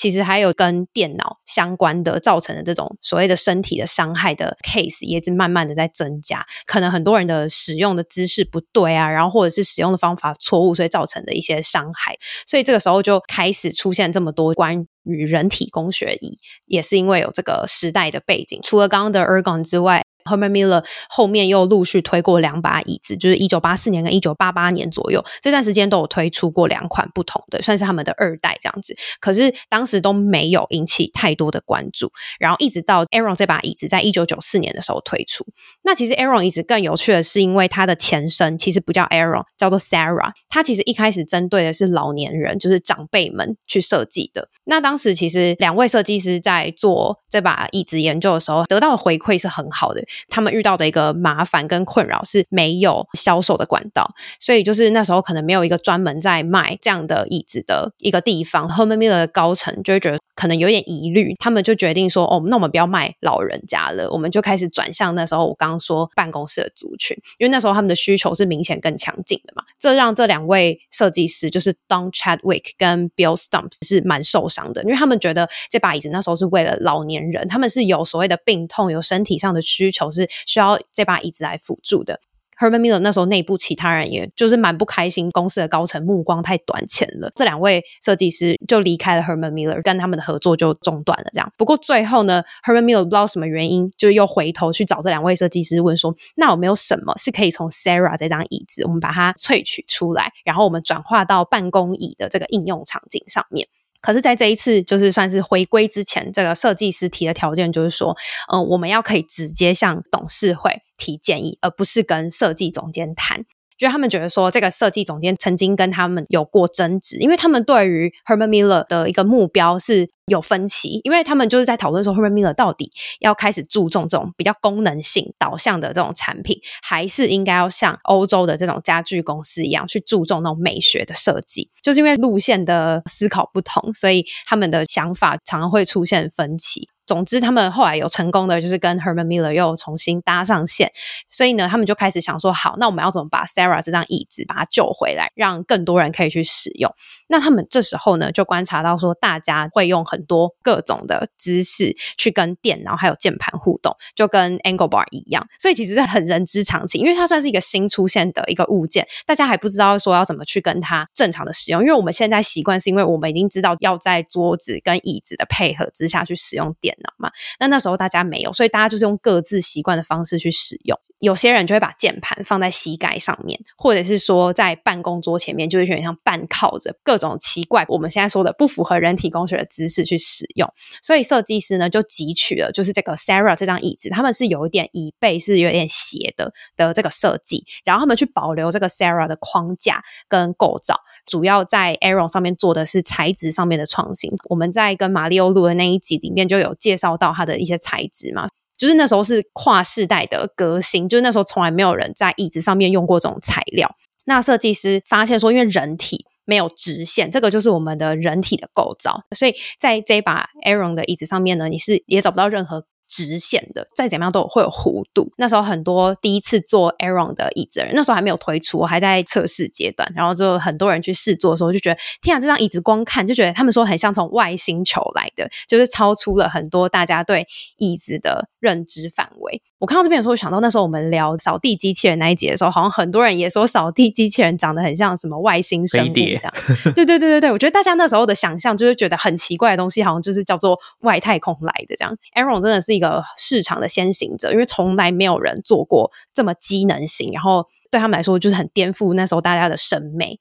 [0.00, 6.42] 其实还有跟电脑相关的造成的这种所谓的身体的伤害的 case，也是慢慢的在增加。
[6.64, 12.16] 可能很多人的使用的姿势不对啊，然后或者是使用的方法错误，所以造成的一些伤害。
[12.46, 18.58] 所以这个时候就开始出现这么多关于人体工学椅，也是因为有这个时代的背景。
[18.62, 20.02] 除了刚刚的 ergon 之外。
[20.30, 28.96] Herman Miller 后面又陆续推过两把椅子，就是一九八四年跟一九八八年左右这段时间都有推出过两款不同的，算是他们的二代这样子。
[29.20, 32.10] 可是当时都没有引起太多的关注。
[32.38, 35.44] 然后一直到 Aaron 这把椅子在一九九四年的时候推出。
[35.82, 40.30] 那其实 Aaron 椅子更有趣的是，因为它的前身其实不叫 Aaron，叫做 Sarah。
[40.48, 44.48] 它其实一开始针对的是老年人，就是长辈们去设计的。
[44.64, 50.02] 那当时其实两位设计师在做这把椅子研究的时候，得到的回馈是很好的。
[50.28, 58.68] 他们遇到的一个麻烦跟困扰是没有销售的管道，所以就是那时候可能没有一个专门在卖这样的椅子的一个地方。
[58.68, 82.20] Herman Miller 的高层就会觉得可能有点疑虑，他们就决定说：“哦，那我们不要卖老人家了，我们就开始转向那时候我刚刚说办公室的族群，因为那时候他们的需求是明显更强劲的嘛。”这让这两位设计师就是 Don Chadwick 跟 Bill Stump 是蛮受伤的，因为他们觉得这把椅子那时候是为了老年人，他们是有所谓的病痛、有身体上的需求，是需要这把椅子来辅助的。
[82.58, 87.32] Herman Miller 那时候内部其他人也就是蛮不开心，公司的高层目光太短浅了。
[87.34, 91.30] 这两位设计师就离开了 Herman Miller，跟他们的合作就中断了。
[91.32, 103.66] 这样，不过最后呢，Herman Miller 不知道什么原因，就又回头去找这两位设计师问说：“那有没有什么是可以从 Sarah 这张椅子，我们把它萃取出来，然后我们转化到办公椅的这个应用场景上面？”
[104.00, 108.16] 可是，在这一次就是算是回归之前，这个设计师提的条件就是说，
[108.52, 113.44] 嗯，我们要可以直接向董事会提建议，而不是跟设计总监谈。
[113.80, 131.70] 就他们觉得说，这个设计总监曾经跟他们有过争执，因为他们对于 Herman Miller 的一个目标是有分歧，因为他们就是在讨论说，Herman Miller 到底要开始注重这种比较功能性导向的这种产品，还是应该要像欧洲的这种家具公司一样去注重那种美学的设计？
[131.82, 136.86] 就是因为路线的思考不同，所以他们的想法常常会出现分歧。
[137.10, 140.92] 总之，他们后来有成功的，就是跟 Herman Miller 又重新搭上线，
[141.28, 146.94] 所以呢，他们就开始想说，好，那我们要怎么把 Sarah 这张椅子把它救回来，让更多人可以去使用？
[147.26, 166.96] 那他们这时候呢，就观察到说，大家会用很多各种的姿势去跟电脑还有键盘互动，就跟 Angle Bar 一样，所以其实是很人之常情，因为它算是一个新出现的一个物件，大家还不知道说要怎么去跟它正常的使用，因为我们现在习惯是因为我们已经知道要在桌子跟椅子的配合之下去使用电。
[167.16, 170.98] 嘛，那那时候大家没有，所以大家就是用各自习惯的方式去使用。
[171.20, 180.68] 有些人就会把键盘放在膝盖上面，或者是说在办公桌前面，就是有点像半靠着，各种奇怪我们现在说的不符合人体工学的姿势去使用。
[181.02, 194.32] 所以设计师呢就汲取了就是这个 Sarah 这张椅子，他们是有一点椅背是有点斜的的这个设计，然后他们去保留这个 Sarah 的框架跟构造，主要在 Aaron 上面做的是材质上面的创新。
[194.48, 198.48] 我们在跟马里奥录的那一集里面就有介绍到它的一些材质嘛。
[198.80, 203.94] 就是那时候是跨世代的革新，就是那时候从来没有人在椅子上面用过这种材料。
[204.24, 212.86] 那设计师发现说，因为人体没有直线，这个就是我们的人体的构造，所以在这把 Aaron 的椅子上面呢，你是也找不到任何。
[213.10, 215.30] 直线的，再怎么样都会有弧度。
[215.36, 220.10] 那时候很多第一次坐 Aaron 的椅子人，那时候还没有推出，还在测试阶段。
[220.14, 227.46] 然后就很多人去试坐的时候，就觉得天啊，这张椅子光看就觉得他们说很像从外星球来的，就是超出了很多大家对
[227.78, 229.60] 椅子的认知范围。
[229.80, 236.52] 我看到这边的时候，想到那时候我们聊扫地机器人那一节的时候，好像很多人也说扫地机器人长得很像什么外星生物这样。
[236.94, 242.14] 对对对对对，我觉得大家那时候的想象就是觉得很奇怪的东西，好像就是叫做外太空来的这样。
[242.36, 250.38] Aaron 真的是一个市场的先行者，因为从来没有人做过这么机能型，然后对他们来说就是很颠覆那时候大家的审美。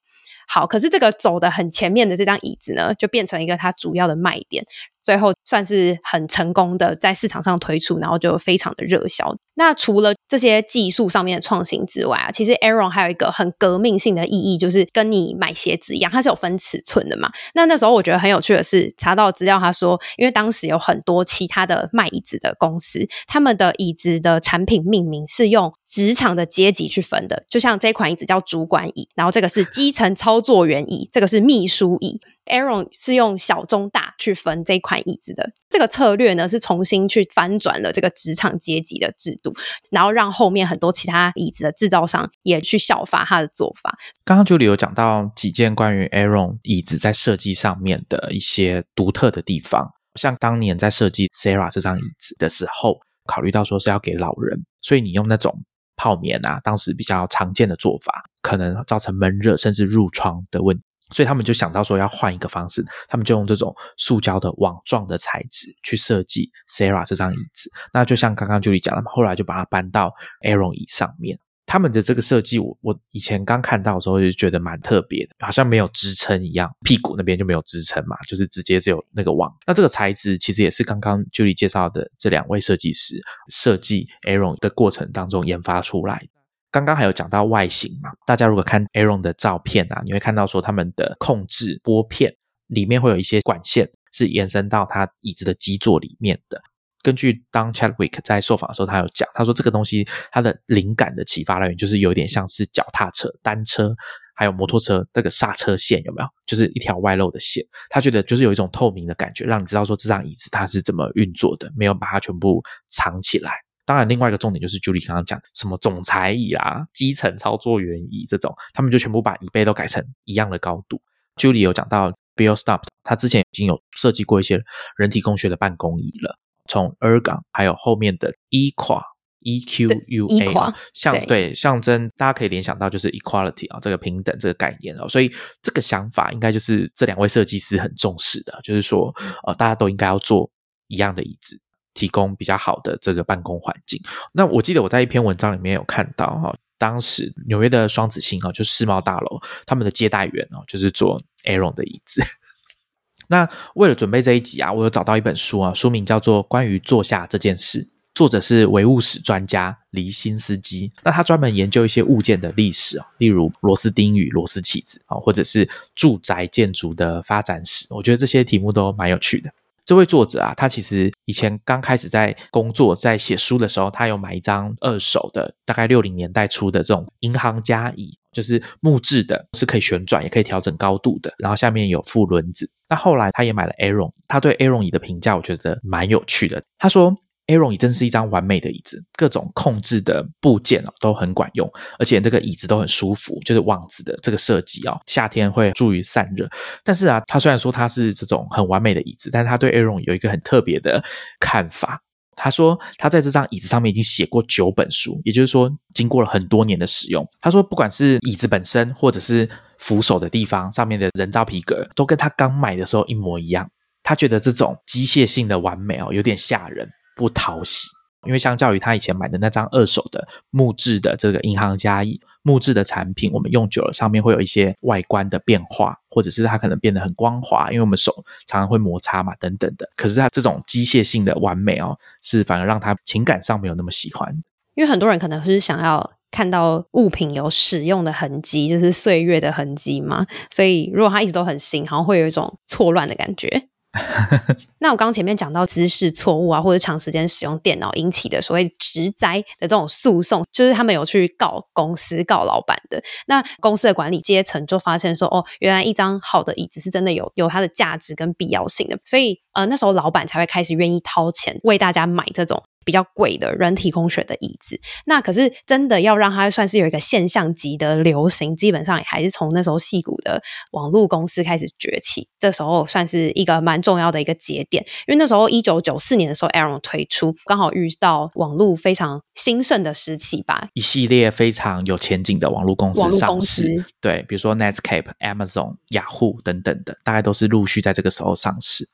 [0.52, 4.66] 好，可是这个走的很前面的这张椅子呢，就变成一个它主要的卖点。
[5.10, 9.36] 最后算是很成功的在市场上推出，然后就非常的热销。
[9.56, 17.32] 那除了这些技术上面的创新之外啊，其实 Aaron 还有一个很革命性的意义，就是跟你买鞋子一样，它是有分尺寸的嘛。
[17.56, 32.22] 那那时候我觉得很有趣的是，查到资料，他说，因为当时有很多其他的卖椅子的公司，他们的椅子的产品命名是用职场的阶级去分的，就像这款椅子叫主管椅，然后这个是基层操作员椅，这个是秘书椅。
[32.50, 39.54] Aaron 是用小、中、大去分这款椅子的，这个策略呢是重新去翻转了这个职场阶级的制度，
[39.90, 43.98] 然后让后面很多其他椅子的制造商也去效法他的做法。
[44.26, 55.64] 刚刚 Julie 有讲到几件关于 Aaron 椅子在设计上面的一些独特的地方，像当年在设计 Sarah 这张椅子的时候，考虑到说是要给老人，所以你用那种
[55.96, 60.82] 泡棉啊，当时比较常见的做法，可能造成闷热甚至褥疮的问。
[61.12, 67.72] 所以他们就想到说要换一个方式，他们就用这种塑胶的网状的材质去设计 Sarah 这张椅子。
[67.94, 70.14] 那就像刚刚 Julie 讲的，后来就把它搬到
[70.46, 71.40] Aaron 椅上面。
[71.72, 79.56] 他们的这个设计，我我以前刚看到的时候就觉得蛮特别的，好像没有支撑一样，屁股那边就没有支撑嘛，就是直接只有那个网。
[79.68, 86.39] 那这个材质其实也是刚刚 Julie 介绍的这两位设计师设计 Aaron 的过程当中研发出来的。
[86.72, 88.12] 刚刚还有讲到外形嘛？
[88.26, 92.36] 大家如果看 Aaron 的照片啊，你会看到说他们的控制拨片
[92.68, 96.62] 里面会有一些管线是延伸到他椅子的基座里面的。
[97.02, 103.96] 根据当 Chadwick 在受访的时候，他有讲，他说这个东西它的灵感的启发来源就是有点像是脚踏车、单车
[104.36, 106.28] 还有摩托车这个刹车线有没有？
[106.46, 107.64] 就是一条外露的线。
[107.90, 113.54] 他觉得就是有一种透明的感觉，让你知道说这张椅子它是怎么运作的，没有把它全部藏起来。
[113.90, 121.02] 当然，另外一个重点就是 Julie 刚刚讲什么总裁椅啦、基层操作员椅这种，他们就全部把椅背都改成一样的高度。
[121.36, 124.62] Julie 有讲到 Bill Stubbs，他之前已经有设计过一些
[124.96, 126.38] 人体工学的办公椅了。
[126.68, 129.02] 从 ergon 还有后面的 equa
[129.40, 135.32] e q u a 象对象征，大家可以联想到就是 equality 啊，这个平等这个概念哦，所以
[135.64, 139.12] 这个想法应该就是这两位设计师很重视的，就是说
[139.48, 140.52] 呃大家都应该要做
[140.90, 141.60] 一样的椅子，
[142.00, 144.02] 提供比较好的这个办公环境。
[144.32, 152.24] 那我记得我在一篇文章里面有看到哈，当时纽约的双子星啊，就是世贸大楼他们的接待员哦，就是坐 Aaron 的椅子。
[153.28, 157.84] 那为了准备这一集啊，我有找到一本书啊，书名叫做《关于坐下这件事》，
[158.16, 160.92] 作者是唯物史专家黎辛斯基。
[161.04, 167.86] 那他专门研究一些物件的历史啊，例如螺丝钉与螺丝起子啊，或者是住宅建筑的发展史。
[167.92, 169.52] 我觉得这些题目都蛮有趣的。
[169.90, 182.70] 这位作者啊，他其实以前刚开始在工作、在写书的时候，他有买一张二手的，大概六零年代初的这种银行家椅，就是木质的，是可以旋转，也可以调整高度的，然后下面有副轮子。
[182.88, 186.62] 那后来他也买了 Aaron，他对 Aaron 椅的评价我觉得蛮有趣的。
[186.78, 187.16] 他说。
[187.50, 196.48] Aaron 椅真是一张完美的椅子，各种控制的部件哦都很管用，而且这个椅子都很舒服，就是网子的这个设计哦，夏天会助于散热。
[196.84, 201.04] 但是啊，他虽然说他是这种很完美的椅子，但是他对 Aaron 有一个很特别的
[201.40, 202.00] 看法。
[202.42, 207.28] 他说他在这张椅子上面已经写过九本书，也就是说经过了很多年的使用。
[207.42, 213.70] 他说不管是椅子本身，或者是扶手的地方上面的人造皮革，都跟他刚买的时候一模一样。
[214.04, 216.90] 他觉得这种机械性的完美哦，有点吓人。
[217.20, 217.90] 不讨喜，
[218.26, 229.86] 因为相较于他以前买的那张二手的木质的这个银行家椅，木质的产品，我们用久了上面会有一些外观的变化，或者是它可能变得很光滑，因为我们手常常会摩擦嘛，等等的。
[229.98, 234.34] 可是它这种机械性的完美哦，是反而让他情感上没有那么喜欢。
[234.76, 243.69] 因为很多人可能是想要看到物品有使用的痕迹，就是岁月的痕迹嘛，所以如果它一直都很新，好像会有一种错乱的感觉。
[244.80, 253.02] 那我刚前面讲到姿势错误啊，或者长时间使用电脑引起的所谓职灾的这种诉讼，就是他们有去告公司、告老板的。
[253.26, 262.62] 那公司的管理阶层就发现说，哦，原来一张好的椅子是真的有有它的价值跟必要性的，所以呃，那时候老板才会开始愿意掏钱为大家买这种。
[262.90, 274.84] 比较贵的人体工学的椅子，那可是真的要让它算是有一个现象级的流行，基本上也还是从那时候戏骨的网络公司开始崛起，这时候算是一个蛮重要的一个节点。
[275.06, 288.90] 因为那时候一九九四年的时候，Aaron 推出，刚好遇到网络非常兴盛的时期吧，一系列非常有前景的网络公司上市，对，比如说 Netscape、Amazon、雅虎等等的，大概都是陆续在这个时候上市。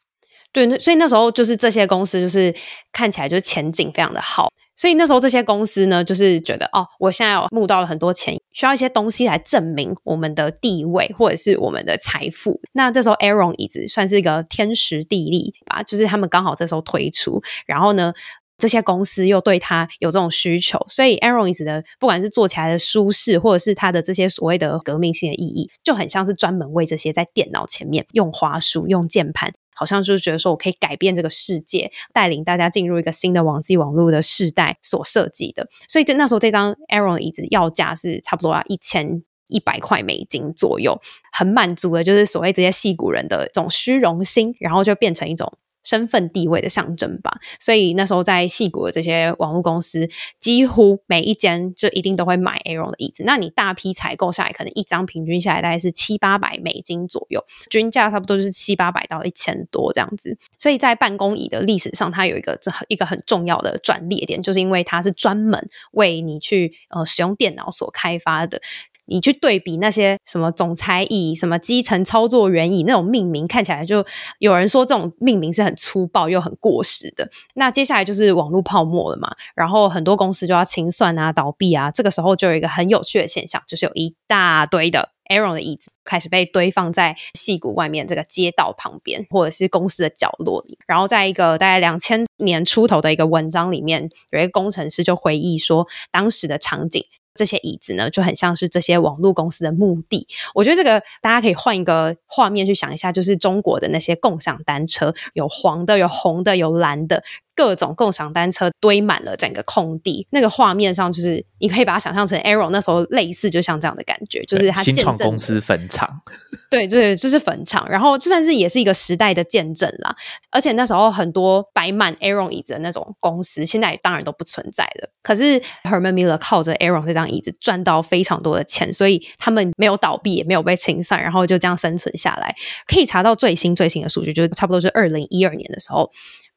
[0.56, 2.56] 对，所以那时候就是这些公司就是
[2.94, 12.62] 看起来就是前景非常的好，所以那时候这些公司呢，就是觉得哦，我现在有募到了很多钱，需要一些东西来证明我们的地位或者是我们的财富。
[12.72, 18.14] 那这时候 Aaron 椅子算是一个天时地利吧，就是他们刚好这时候推出，然后呢，
[18.58, 29.52] 这些公司又对它有这种需求，所以 Aaron 椅子的不管是做起来的舒适，或者是它的这些所谓的革命性的意义，就很像是专门为这些在电脑前面用滑鼠、用键盘。
[29.76, 35.68] 好像就是觉得说我可以改变这个世界，带领大家进入一个新的网际网络的时代所设计的。
[35.88, 41.00] 所以在那时候，这张 Aaron 的椅子要价是差不多要一千一百块美金左右，
[41.32, 45.52] 很满足的，就是所谓这些戏骨人的这种虚荣心，然后就变成一种。
[45.86, 50.10] 身份地位的象征吧，所以那时候在戏谷的这些网络公司，
[50.42, 53.24] 几乎每一间就一定都会买 Aaron 的椅子。
[53.26, 60.38] 那你大批采购下来，可能一张平均下来大概是七八百美金左右，均价差不多就是七八百到一千多这样子。
[60.58, 68.60] 所以在办公椅的历史上，它有一个这一个很重要的转捩点，就是因为它是专门为你去呃使用电脑所开发的。
[69.06, 74.06] 你去对比那些什么总裁椅、什么基层操作员椅那种命名，看起来就
[74.40, 77.30] 有人说这种命名是很粗暴又很过时的。
[77.54, 81.92] 那接下来就是网络泡沫了嘛，然后很多公司就要清算啊、倒闭啊。
[81.92, 90.78] 这个时候就有一个很有趣的现象，就是有一大堆的 Aaron 的椅子开始被堆放在戏谷外面这个街道旁边，或者是公司的角落里。
[90.88, 97.06] 然后在一个大概两千年出头的一个文章里面，有一个工程师就回忆说，当时的场景。
[97.36, 100.28] 这些椅子呢，就很像是这些网络公司的墓地。
[100.54, 107.24] 我觉得这个大家可以换一个画面去想一下，就是中国的那些共享单车，有黄的，有红的，有蓝的，
[107.56, 116.22] 各种共享单车堆满了整个空地，那个画面上就是你可以把它想象成 Arrow 那时候类似，就像这样的感觉，就是他新创公司坟场，
[116.70, 117.88] 对对，就是坟场。
[117.90, 120.16] 然后就算是也是一个时代的见证啦。
[120.52, 125.10] 而且那时候很多摆满 Arrow 椅子的那种公司，现在当然都不存在了。
[125.24, 132.54] 可是 Herman Miller 靠着 Arrow 这张椅子赚到非常多的钱，所以他们没有倒闭，也没有被清算，然后就这样生存下来。
[132.86, 136.12] 可以查到最新最新的数据，就是差不多是二零一二年的时候。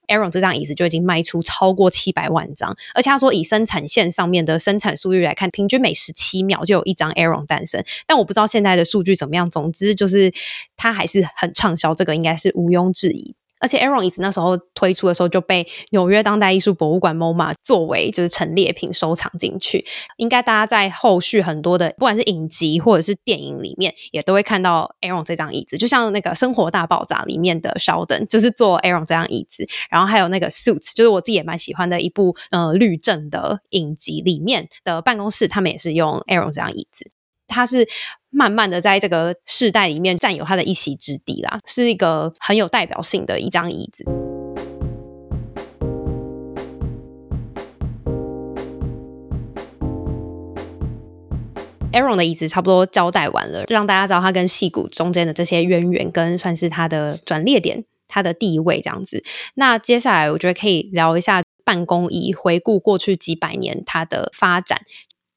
[0.09, 7.85] Aaron 这张椅子就已经卖出超过七百万张，而且他说以生产线上面的生产速率来看，平均每十七秒就有一张 Aaron 诞生。
[8.07, 10.33] 但我不知道现在的数据怎么样，总之就是
[10.77, 13.35] 它还是很畅销，这个应该是毋庸置疑。
[13.61, 19.85] 而且 Aaron 椅子那时候推出的时候就被纽约当代艺术博物馆 MoMA 作为就是陈列品收藏进去。
[20.17, 25.77] 应该大家在后续很多的不管是影集或者是电影里面，也都会看到 Aaron 这张椅子。
[25.77, 37.11] 就像那个《生活大爆炸》里面的 Sheldon 就是坐 Aaron 这张椅子，然后还有那个 Suits，就是我自己也蛮喜欢的一部呃律政的影集里面的办公室，他们也是用 Aaron 这张椅子。
[37.51, 37.89] 它是
[38.31, 44.05] 慢慢的在这个世代里面占有他的一席之地啦，是一个很有代表性的一张椅子。
[51.91, 59.25] Aaron 的椅子差不多交代完了，让大家知道它跟戏骨中间的这些渊源，跟算是它的转捩点、它的地位这样子。
[59.55, 64.83] 那接下来我觉得可以聊一下办公椅，回顾过去几百年它的发展。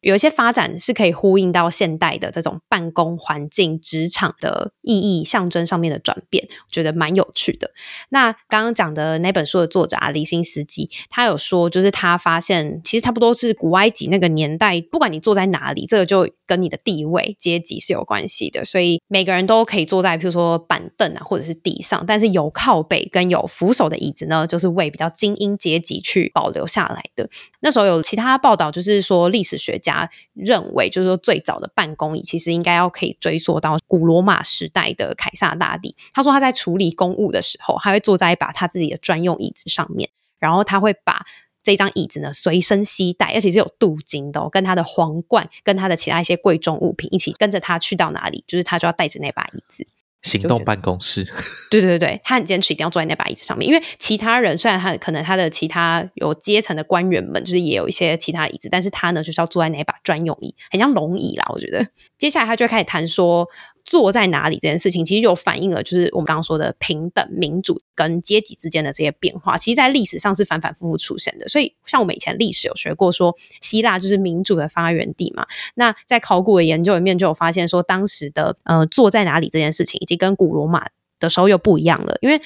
[0.02, 7.72] 有一些发展是可以呼应到现代的这种办公环境、职场的意义象征上面的转变，我觉得蛮有趣的。
[8.10, 18.66] 那刚刚讲的那本书的作者啊，黎辛斯基，他有说，就是他发现其实差不多是古埃及那个年代，不管你坐在哪里，这个就跟你的地位阶级是有关系的。
[18.66, 27.30] 所以每个人都可以坐在，譬如说板凳啊，或者是地上，但是有靠背跟有扶手的椅子呢，就是为比较精英阶级去保留下来的。
[27.62, 30.10] 那时候有其他报道，就是说历史学家。
[30.34, 35.96] 认为，就是说，最早的办公椅其实应该要可以追溯到古罗马时代的凯撒大帝。
[36.14, 40.10] 他说他在处理公务的时候，他会坐在一把他自己的专用椅子上面，
[40.40, 41.26] 然后他会把
[41.62, 49.86] 这张椅子呢随身携带，而且是有镀金的，哦跟他的皇冠、跟他的其他一些贵重物品一起跟着他去到哪里，就是他就要带着那把椅子。
[50.22, 51.26] 行动办公室，
[51.72, 61.46] 对对对，他很坚持一定要坐在那把椅子上面，因为其他人虽然他可能他的其他有阶层的官员们，就是也有一些其他椅子，但是他呢就是要坐在那把专用椅，很像龙椅啦。
[61.50, 63.48] 我觉得接下来他就开始谈说。
[63.84, 69.58] 坐在哪里这件事情，其实就反映了就是我们刚刚说的平等、民主跟阶级之间的这些变化。
[69.58, 71.48] 其实，在历史上是反反复复出现的。
[71.48, 75.46] 所以，像我们以前历史有学过，说希腊就是民主的发源地嘛。
[75.76, 80.88] 那在考古的研究里面，就有发现说，当时的呃坐在哪里这件事情，已经跟古罗马
[81.20, 82.42] 的时候又不一样了，因为。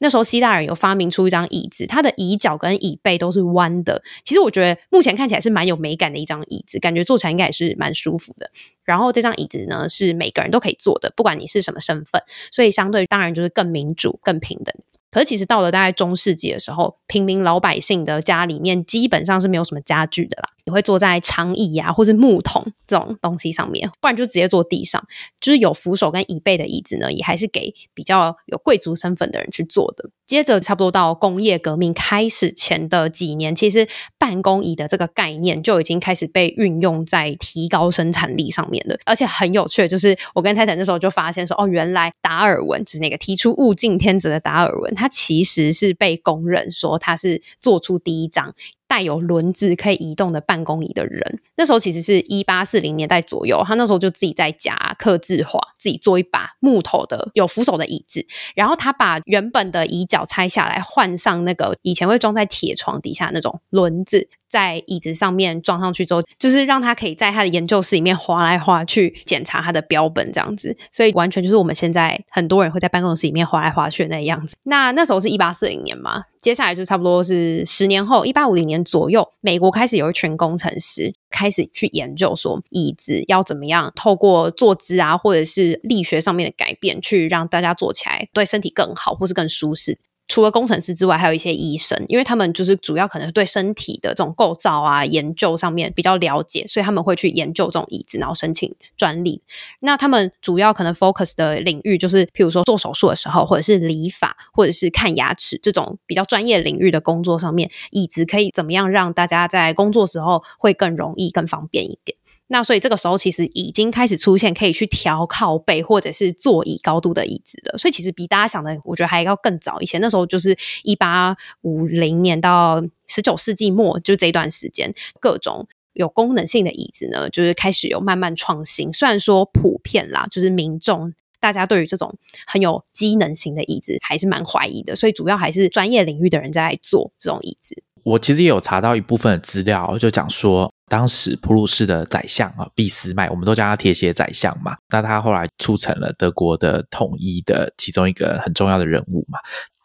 [0.00, 4.02] 那时候希腊人有发明出一张椅子，它的椅脚跟椅背都是弯的。
[4.24, 8.50] 其实我觉得目前看起来是蛮有美感的一张椅子，感觉坐起来应该也是蛮舒服的。
[8.82, 12.20] 然后这张椅子呢是每个人都可以坐的，不管你是什么身份，
[12.50, 14.74] 所以相对当然就是更民主、更平等。
[15.10, 20.48] 可是其实到了大概中世纪的时候，平民老百姓的家里面基本上是没有什么家具的啦。
[20.64, 25.04] 你会坐在长椅啊，或是木桶这种东西上面，不然就直接坐地上。
[25.40, 30.10] 就是有扶手跟椅背的椅子呢，也还是给比较有贵族身份的人去坐的。
[30.26, 38.96] 接着差不多到工业革命开始前的几年，其实办公椅的这个概念就已经开始被运用在提高生产力上面了。
[39.04, 48.54] 而且很有趣就是，我跟太太那时候就发现说，哦，原来达尔文就是那个提出物竞天择的达尔文，他其实是被公认说他是做出第一张。
[48.90, 53.62] 带有轮子可以移动的办公椅的人，那时候其实是一八四零年代左右。
[53.64, 58.26] 他那时候就自己在家刻字画，自己做一把木头的有扶手的椅子，
[58.56, 64.28] 然后他把原本的椅脚拆下来，换上那个以前会装在铁床底下那种轮子。
[64.50, 74.56] 在椅子上面装上去之后，就是让他可以在他的研究室里面滑来滑去检查他的标本这样子，所以完全就是我们现在很多人会在办公室里面滑来滑去的那样子。
[74.64, 89.98] 那那时候是一八四零年嘛，接下来就差不多是十年后，一八五零年左右，美国开始有一群工程师开始去研究说椅子要怎么样透过坐姿啊，或者是力学上面的改变，去让大家坐起来对身体更好，或是更舒适。
[90.30, 99.42] 除了工程师之外，还有一些医生，因为他们就是主要可能对身体的这种构造啊研究上面比较了解，所以他们会去研究这种椅子，然后申请专利。
[99.80, 112.16] 那他们主要可能 focus 的领域就是，譬如说做手术的时候，或者是理发，或者是看牙齿这种比较专业领域的工作上面，椅子可以怎么样让大家在工作时候会更容易、更方便一点。
[112.52, 117.78] 那所以这个时候其实已经开始出现可以去调靠背或者是座椅高度的椅子了。
[117.78, 119.98] 所以其实比大家想的，我觉得还要更早一些。
[119.98, 128.92] 那时候就是一八五零年到十九世纪末，就这段时间，各种有功能性的椅子呢，就是开始有慢慢创新。
[128.92, 137.80] 虽然说普遍啦，就是民众大家对于这种很有机能型的椅子还是蛮怀疑的，所以主要还是专业领域的人在做这种椅子。
[138.04, 144.76] 我其实也有查到一部分的资料，就讲说，当时普鲁士的宰相啊，俾斯麦，我们都叫他铁血宰相嘛。
[144.90, 149.38] 那他后来促成了德国的统一的其中一个很重要的人物嘛。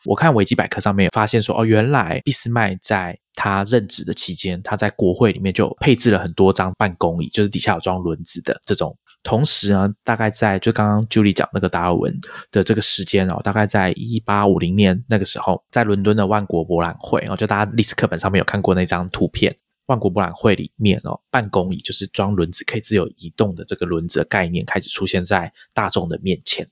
[0.05, 8.95] 我看维基百科上面发现说，哦，原来俾斯麦在他任职的期间，他在国会里面就配置了很多张办公椅，就是底下有装轮子的这种。
[9.25, 12.15] 同时呢，大概在就刚刚 Julie 讲那个达尔文
[12.51, 19.53] 的这个时间哦，大概在一八五零年那个时候，在伦敦的万国博览会哦，就大家历史课本上面有看过那张图片，
[19.87, 26.69] 万国博览会里面哦，办公椅就是装轮子可以自由移动的这个轮子的概念开始出现在大众的面前。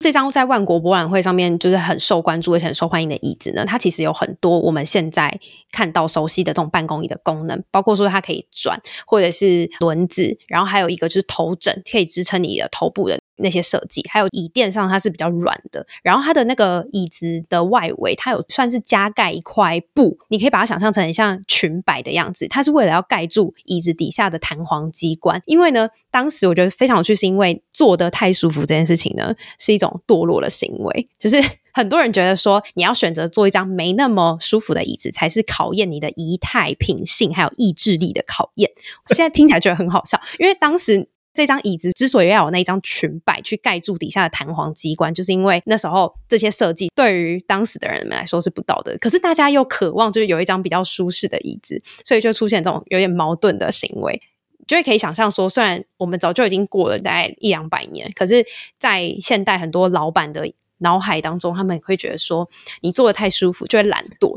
[0.00, 5.38] 这张在万国博览会上面就是很受关注而且很受欢迎的椅子呢，它其实有很多我们现在
[5.70, 13.19] 看到熟悉的这种办公椅的功能，包括说它可以转，或者是轮子，然后还有一个就是头枕，可以支撑你的头部的。
[13.42, 25.42] 那些设计，还有椅垫上它是比较软的，然后它的那个椅子的外围，它有算是加盖一块布，你可以把它想象成很像裙摆的样子，它是为了要盖住椅子底下的弹簧机关。
[25.46, 31.36] 因为呢，当时我觉得非常有趣，是因为坐得太舒服这件事情呢，是一种堕落的行为，就是
[31.72, 38.70] 很多人觉得说，你要选择坐一张没那么舒服的椅子，才是考验你的仪态、品性还有意志力的考验。
[39.06, 41.08] 现在听起来觉得很好笑，因为当时。
[41.32, 48.96] 这张椅子之所以要有那一张裙摆去盖住底下的弹簧机关，就是因为那时候这些设计对于当时的人们来说是不道德。
[49.00, 54.20] 可是大家又渴望就是有一张比较舒适的椅子，所以就出现这种有点矛盾的行为。
[54.66, 58.46] 就会可以想象说，虽然我们早就已经过了大概一两百年，可是，
[58.78, 62.48] 在现代很多老板的脑海当中，他们会觉得说，
[62.80, 64.36] 你坐的太舒服就会懒惰，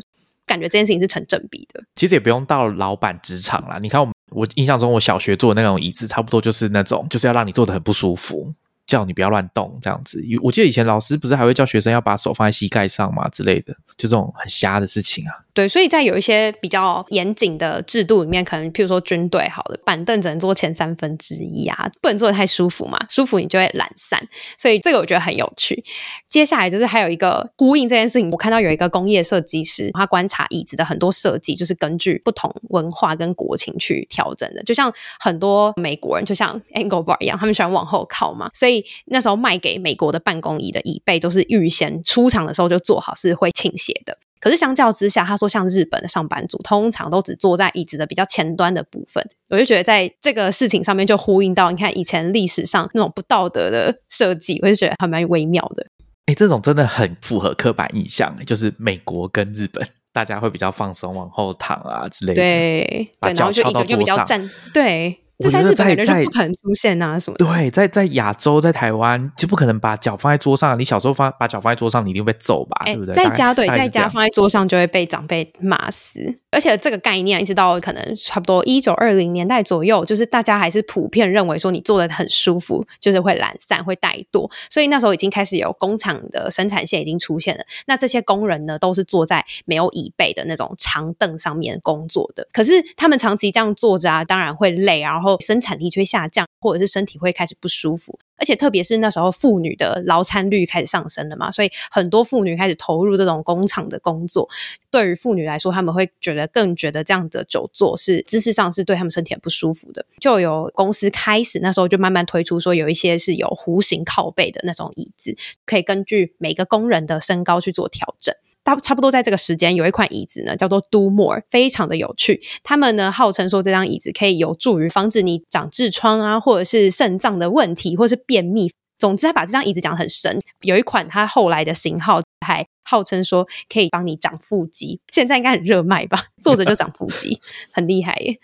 [0.53, 1.83] 感觉这件事情是成正比的。
[1.95, 4.11] 其实也不用到老板职场啦，你看我。
[4.35, 8.51] 我印象中，我小学坐的那种椅子，差不多就是那种，就是要让你坐的很不舒服，
[8.87, 10.19] 叫你不要乱动这样子。
[10.41, 15.33] 我记得以前老师不是还会叫学生要把手放在膝盖上嘛之类的，就这种很瞎的事情啊。
[15.53, 24.19] 对，所以在有一些比较严谨的制度里面，可能譬如说军队，好了，板凳只能坐前三分之一啊，不能坐的太舒服嘛，舒服你就会懒散。
[24.57, 25.83] 所以这个我觉得很有趣。
[26.27, 34.63] 接下来就是还有一个呼应这件事情，我看到有一个工业设计师，他观察椅子的很多设计，就是根据不同文化跟国情去调整的。
[34.63, 44.17] 就像很多美国人，就像 Angle Bar 一样，他们喜欢往后靠嘛，所以那时候卖给美国的办公椅的椅背都是预先出厂的时候就做好，是会倾斜的。
[44.43, 49.25] 可是相较之下，他说像日本的上班族，通常都只坐在椅子的比较前端的部分。
[49.49, 55.87] 我就觉得在这个事情上面就呼应到，你看以前历史上那种不道德的设计，我就觉得还蛮微妙的。
[56.25, 65.22] 哎，这种真的很符合刻板印象，就是美国跟日本，大家会比较放松，往后躺啊之类的，对，把脚翘到桌上，对。
[65.39, 67.37] 我觉得在在不可能出现啊什么？
[67.37, 70.79] 对，在在亚洲，在台湾就不可能把脚放在桌上。
[70.79, 72.83] 你小时候放把脚放在桌上，你一定会被揍吧？
[72.85, 73.13] 对不对？
[73.13, 76.39] 在家对，在家放在桌上就会被长辈骂死。
[76.51, 84.49] 而且这个概念一直到可能差不多一九二零年代左右，就是大家还是普遍认为说你坐的很舒服，就是会懒散、会怠惰。
[84.69, 87.63] 所以那时候已经开始有工厂的生产线已经出现了。
[87.87, 92.47] 那这些工人呢，都是坐在没有椅背的那种长凳上面工作的。
[92.53, 98.19] 可是他们长期这样坐着啊，当然会累，然后后生产力就会下降，或者是身体会开始不舒服。
[98.35, 104.49] 而且特别是那时候妇女的劳参率开始上升了嘛，所以很多妇女开始投入这种工厂的工作。
[104.91, 110.05] 对于妇女来说，他们会觉得更觉得这样的久坐是姿势上是对他们身体很不舒服的。
[110.19, 118.35] 就有公司开始那时候就慢慢推出说，有一些是有弧形靠背的那种椅子，可以根据每个工人的身高去做调整。
[118.63, 122.41] 大差不多在这个时间，有一款椅子呢，叫做 Do More，非常的有趣。
[122.63, 128.71] 他们呢号称说这张椅子可以有助于防止你长痔疮啊，或者是肾脏的问题，或是便秘。
[128.97, 130.41] 总之，他把这张椅子讲很神。
[130.61, 136.27] 有一款他后来的型号还号称说可以帮你长腹肌，现在应该很热卖吧？
[136.41, 137.41] 坐着就长腹肌，
[137.71, 138.37] 很厉害耶。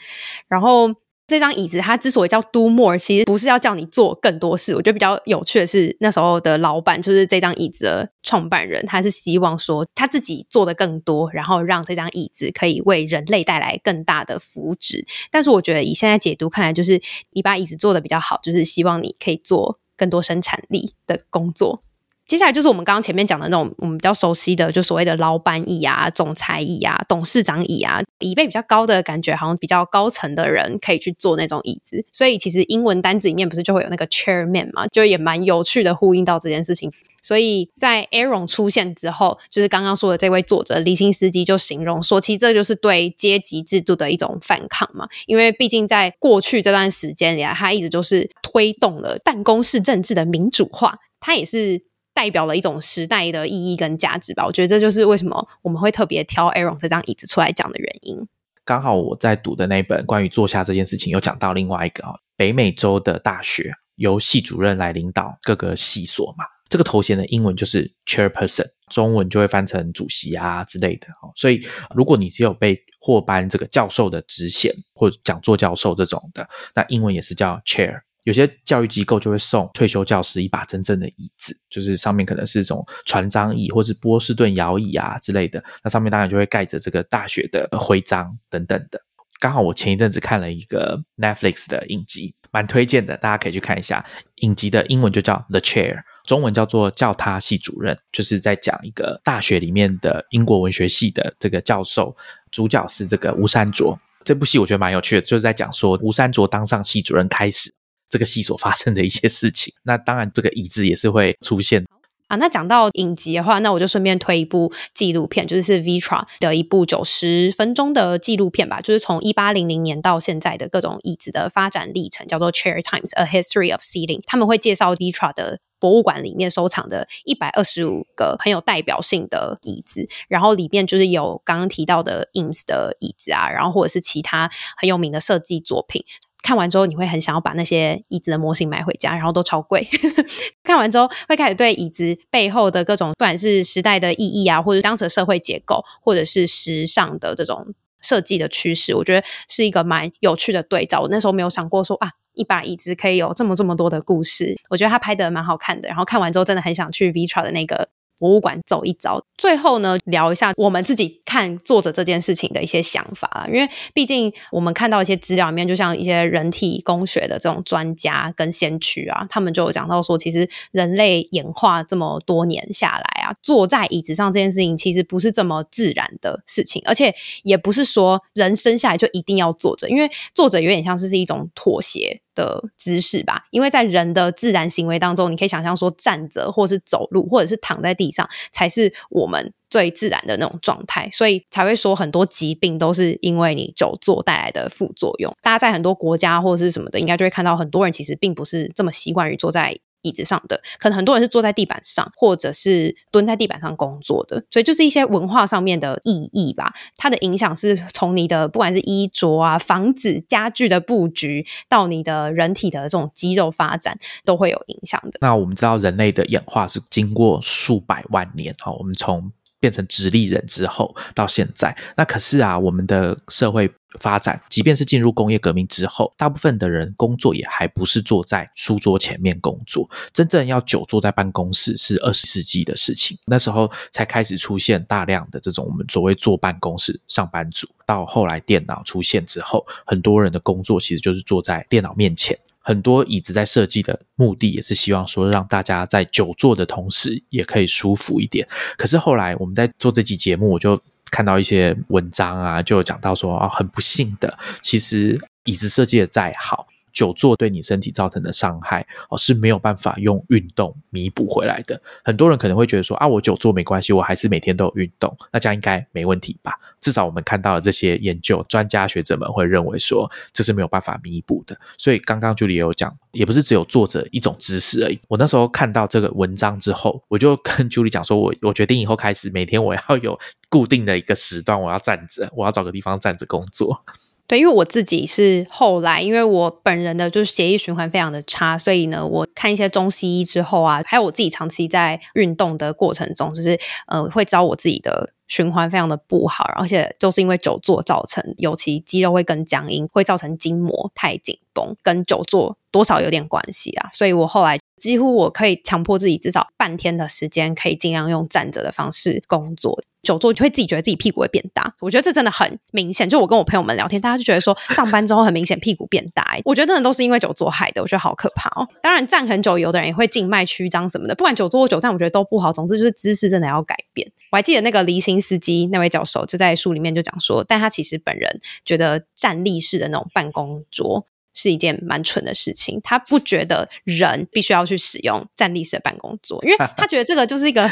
[0.47, 0.95] 然后。
[1.30, 4.76] 这张椅子它之所以叫 Do More，其实不是要叫你做更多事。
[4.76, 15.06] 我觉得比较有趣的是，那时候的老板就是这张椅子的创办人，他是希望说他自己做的更多，然后让这张椅子可以为人类带来更大的福祉。
[15.30, 17.00] 但是我觉得以现在解读看来，就是
[17.32, 21.82] 你把椅子做的比较好，就是希望你可以做更多生产力的工作。
[22.30, 32.06] 接下来就是我们刚刚前面讲的那种我们比较熟悉的，就所谓的老板椅啊、总裁椅啊、董事长椅啊，椅背比较高的感觉，好像比较高层的人可以去坐那种椅子。
[32.12, 36.92] 所以其实英文单字里面不是就会有那个 chairman 嘛，就也蛮有趣的呼应到这件事情。
[37.24, 45.08] 所以在 Aaron 出现之后，就是刚刚说的这位作者李新斯基就形容说，其实这就是对阶级制度的一种反抗嘛。
[45.26, 51.89] 因为毕竟在过去这段时间里啊，他一直就是推动了办公室政治的民主化，他也是。
[52.20, 58.17] 代表了一种时代的意义跟价值吧，我觉得这就是为什么我们会特别挑 Aaron 这张椅子出来讲的原因。
[58.65, 71.07] 刚好我在读的那本关于坐下这件事情，有讲到另外一个啊，北美洲的大学由系主任来领导各个系所嘛，这个头衔的英文就是 Chairperson，中文就会翻成主席啊之类的。
[71.38, 71.65] 所以
[71.95, 76.45] 如果你只有被获颁这个教授的职衔或讲座教授这种的，
[76.76, 78.01] 那英文也是叫 Chair。
[78.24, 85.63] 有些教育机构就会送退休教师一把真正的椅子，就是上面可能是这种船长椅或是波士顿摇椅啊之类的。
[85.84, 89.01] 那上面当然就会盖着这个大学的徽章等等的。
[89.39, 94.05] 刚好我前一阵子看了一个 Netflix 的影集，蛮推荐的，大家可以去看一下。
[94.41, 102.17] 影集的英文就叫 The Chair，中文叫做叫他系主任，就是在讲一个大学里面的英国文学系的这个教授，
[102.51, 103.97] 主角是这个吴山卓。
[104.26, 107.74] 这部戏我觉得蛮有趣的，就是在讲说吴三卓当上系主任开始。
[108.10, 111.86] 这个戏所发生的一些事情，那当然这个椅子也是会出现
[112.28, 112.36] 啊。
[112.38, 124.22] 那讲到影集的话，那我就顺便推一部纪录片，就是 Vitra 的一部九十分钟的纪录片吧，就是从一八零零年到现在的各种椅子的发展历程，叫做 Chair Times: A History of Seating。
[124.26, 136.03] 他们会介绍 Vitra 的博物馆里面收藏的一百二十五个很有代表性的椅子，然后里面就是有刚刚提到的 Ins 的椅子啊，然后或者是其他很有名的设计作品。
[136.42, 139.88] 看完之后，你会很想要把那些椅子的模型买回家，然后都超贵。
[140.64, 151.02] 看完之后，会开始对椅子背后的各种，不管是时代的意义啊，或者当时的社会结构，或者是时尚的这种设计的趋势，我觉得是一个蛮有趣的对照。
[151.02, 154.56] 我那时候没有想过说啊，一把椅子可以有这么这么多的故事。
[154.70, 157.90] 我觉得他拍的蛮好看的，然后看完之后，真的很想去 Vitra 的那个。
[158.20, 182.22] 博物馆走一遭，最后呢，聊一下我们自己看作者这件事情的一些想法因为毕竟我们看到一些资料里面，就像一些人体工学的这种专家跟先驱啊，他们就有讲到说，其实人类演化这么多年下来啊，坐在椅子上这件事情其实不是这么自然的事情，而且也不是说人生下来就一定要坐着，因为坐着有点像是是一种妥协。
[182.40, 195.36] 的姿势吧，因为在人的自然行为当中，你可以想象说站着，或是走路，或者是躺在地上，才是我们最自然的那种状态，所以才会说很多疾病都是因为你久坐带来的副作用。
[195.42, 199.78] 大家在很多国家或者是什么的，应该就会看到很多人其实并不是这么习惯于坐在。
[200.02, 206.74] 椅子上的，可能很多人是坐在地板上，或者是蹲在地板上工作的，所以就是一些文化上面的意义吧。
[206.95, 215.20] 它的影响是从你的不管是衣着啊、房子家具的布局，到你的人体的这种肌肉发展，都会有影响的。
[215.22, 219.32] 那我们知道，人类的演化是经过数百万年，好，我们从。
[219.60, 233.18] 变成直立人之后，到现在，那可是啊，我们的社会发展，即便是进入工业革命之后，大部分的人工作也还不是坐在书桌前面工作，真正要久坐在办公室是二十世纪的事情。
[233.26, 237.68] 那时候才开始出现大量的这种我们所谓坐办公室上班族。
[237.86, 242.38] 到后来电脑出现之后，很多人的工作其实就是坐在电脑面前。
[242.70, 248.47] 很多椅子在设计的目的也是希望说让大家在久坐的同时也可以舒服一点。
[248.78, 256.67] 可是后来我们在做这期节目，我就看到一些文章啊，就讲到说啊，很不幸的，其实椅子设计的再好。
[257.00, 261.82] 久坐对你身体造成的伤害哦是没有办法用运动弥补回来的。
[262.04, 266.52] 很多人可能会觉得说啊，我久坐没关系，我还是每天都有运动，那这样应该没问题吧？
[266.82, 271.58] 至少我们看到的这些研究，专家学者们会认为说这是没有办法弥补的。
[271.78, 275.00] 所以刚刚 Julie 也有讲，也不是只有坐着一种姿势而已。
[275.08, 280.20] 我那时候看到这个文章之后，我就跟 Julie 讲说，我我决定以后开始每天我要有
[280.50, 283.86] 固定的一个时段，我要站着，我要找个地方站着工作。
[284.30, 303.90] 对，因为我自己是后来，因为我本人的就是血液循环非常的差，所以呢，我看一些中西医之后啊，还有我自己长期在运动的过程中，就是呃，会遭我自己的循环非常的不好，而且都是因为久坐造成，尤其肌肉会更僵硬，会造成筋膜太紧绷，跟久坐多少有点关系啊。
[303.94, 309.84] 所以我后来几乎我可以强迫自己至少半天的时间，可以尽量用站着的方式工作。
[310.02, 313.08] 久坐就会自己觉得自己屁股会变大，我觉得这真的很明显。
[313.08, 318.66] 就我跟我朋友们聊天，大家就觉得说上班之后很明显屁股变大，我觉得真的都是因为久坐害的，我觉得好可怕哦。
[318.82, 322.54] 当然站很久，有的人也会静脉曲张什么的，不管久坐或久站，我觉得都不好。
[322.54, 324.10] 总之就是姿势真的要改变。
[324.32, 331.06] 我还记得那个离心司机那位教授就在书里面就讲说，但他其实本人觉得站立式的那种办公桌。
[331.40, 337.72] 是一件蛮蠢的事情，他不觉得人必须要去使用站立式的办公桌，因为 他觉得这个就是一个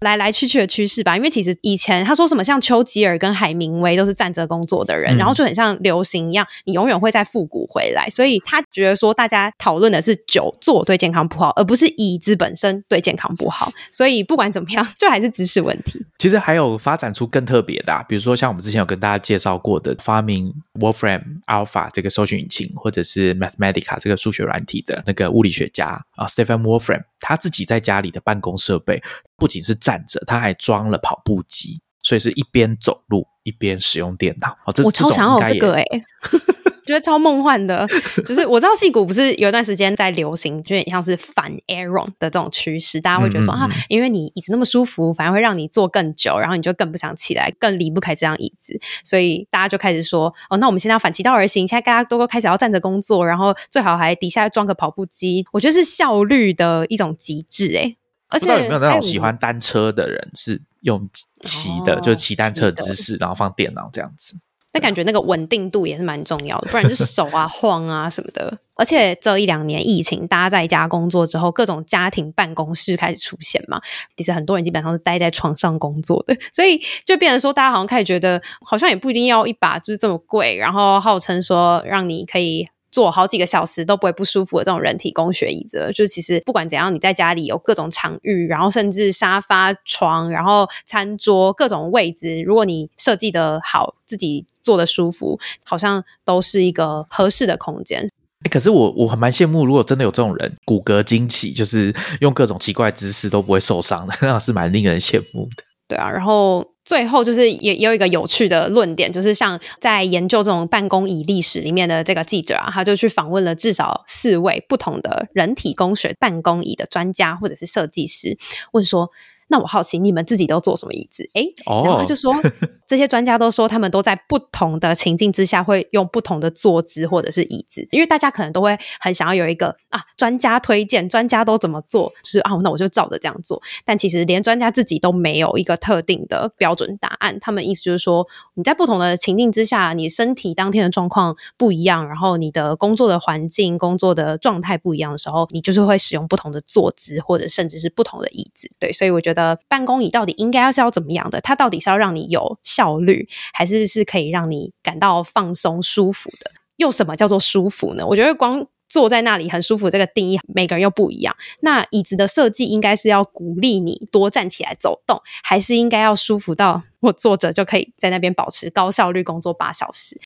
[0.00, 1.16] 来来去去的趋势吧。
[1.16, 8.08] 因为其实以前他说什么像丘吉尔跟海明威都是站着工作的人，然后就很像流行一样，你永远会再复古回来。
[8.10, 13.70] 所以他觉得说大家讨论的是久坐对健康不好，而不是椅子本身对健康不好。
[13.90, 16.04] 所以不管怎么样，就还是知识问题。
[16.18, 25.86] 其实还有发展出更特别的，比如说像我们之前有跟大家介绍过的发明 Wolfram Alpha 这个搜寻引擎，或者是 Mathematica 这个数学软体的那个物理学家
[26.16, 29.02] 啊，Stephen Wolfram，他自己在家里的办公设备
[29.36, 34.56] 不仅是站着，他还装了跑步机，所以是一边走路一边使用电脑。
[34.66, 35.84] 哦，这我超想要这个哎。
[36.86, 37.86] 觉得超梦幻的，
[38.24, 57.96] 就是我知道戏骨不是有一段时间在流行，就有点像是反 Aaron 的这种趋势，大家会觉得说啊，因为你椅子那么舒服，反而会让你坐更久，然后你就更不想起来，更离不开这张椅子，所以大家就开始说哦，那我们现在要反其道而行，现在大家都开始要站着工作，然后最好还底下装个跑步机，我觉得是效率的一种极致哎。
[58.28, 61.08] 而且有没有那种喜欢单车的人是用
[61.42, 64.36] 骑的，就是骑单车姿势，然后放电脑这样子。
[64.76, 68.58] 那感觉那个稳定度也是蛮重要的，不然就手啊 晃啊什么的。
[68.74, 73.80] 而且这一两年疫情，大家在家工作之后，各种家庭办公室开始出现嘛。
[74.18, 82.68] 其实很多人基本上是待在床上工作的， 所以就变成说，大家好像开始觉得，好像也不一定要一把就是这么贵，然后号称说让你可以。
[82.90, 98.08] 坐好几个小时都不会不舒服的这种人体工学椅子，就其实不管怎样，你在家里有各种场域，然后甚至沙发、床，然后餐桌各种位置，如果你设计的好，自己坐的舒服，好像都是一个合适的空间。
[98.44, 105.64] 哎，可是我我很蛮羡慕，如果真的有这种人，骨骼惊奇，就是用各种奇怪姿势都不会受伤的， 那是蛮令人羡慕的。
[105.88, 106.75] 对啊，然后。
[106.86, 118.38] 最后就是也也有一个有趣的论点，就是像在研究这种办公椅历史里面的这个记者啊，他就去访问了至少四位不同的人体工学办公椅的专家或者是设计师，
[118.72, 119.10] 问说。
[119.48, 121.30] 那我好奇你们自己都坐什么椅子？
[121.34, 122.34] 哎，然后他就说，
[122.86, 133.60] 这些专家都说他们都在不同的情境之下会用不同的坐姿或者是椅子，因为大家可能都会很想要有一个啊，专家推荐，专家都怎么做，就是啊，那我就照着这样做。
[133.84, 137.38] 但其实连专家自己都没有一个特定的标准答案。
[137.40, 148.70] 他们意思就是说，你在不同的情境之下，你身体当天的状况不一样，然后你的工作的环境、工作的状态不一样的时候，你就是会使用不同的坐姿，或者甚至是不同的椅子。
[148.78, 149.58] 对，所以我觉得。
[149.68, 151.40] 办公椅到底应该要是要怎么样的？
[151.40, 156.50] 它到底是要让你有效率，还是是可以让你感到放松舒服的？
[156.76, 158.06] 又什么叫做舒服呢？
[158.06, 161.34] 我觉得光坐在那里很舒服这个定义，每个人又不一样。
[161.60, 170.20] 那椅子的设计应该是要鼓励你多站起来走动，还是应该要舒服到我坐着就可以在那边保持高效率工作八小时？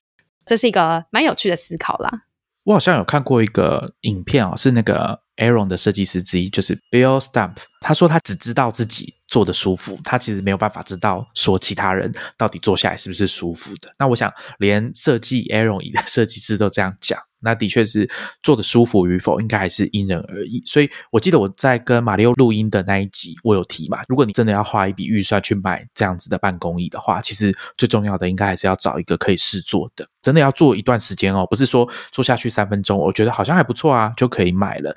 [0.45, 2.23] 这是一个蛮有趣的思考啦。
[2.65, 5.21] 我好像有看过一个影片啊，是那个。
[5.37, 13.95] Aaron 的设计师之一就是 Bill Stump，他说他只知道自己坐的舒服，他其实没有办法知道说其他人到底坐下来是不是舒服的。
[13.97, 17.17] 那我想，连设计 Aaron 的 设计师都这样讲。
[17.43, 18.07] 那的确是
[18.43, 20.61] 坐的舒服与否，应该还是因人而异。
[20.65, 24.01] 所以我记得我在跟马里奥录音的那一集，我有提嘛。
[24.07, 30.07] 如果你真的要花一笔预算去买这样子的办公椅的话，其实最重要的应该还是要找一个可以试坐的。
[30.21, 34.95] 真的要坐一段时间哦，不是说坐下去三分钟，我觉得好像还不错啊，就可以买了。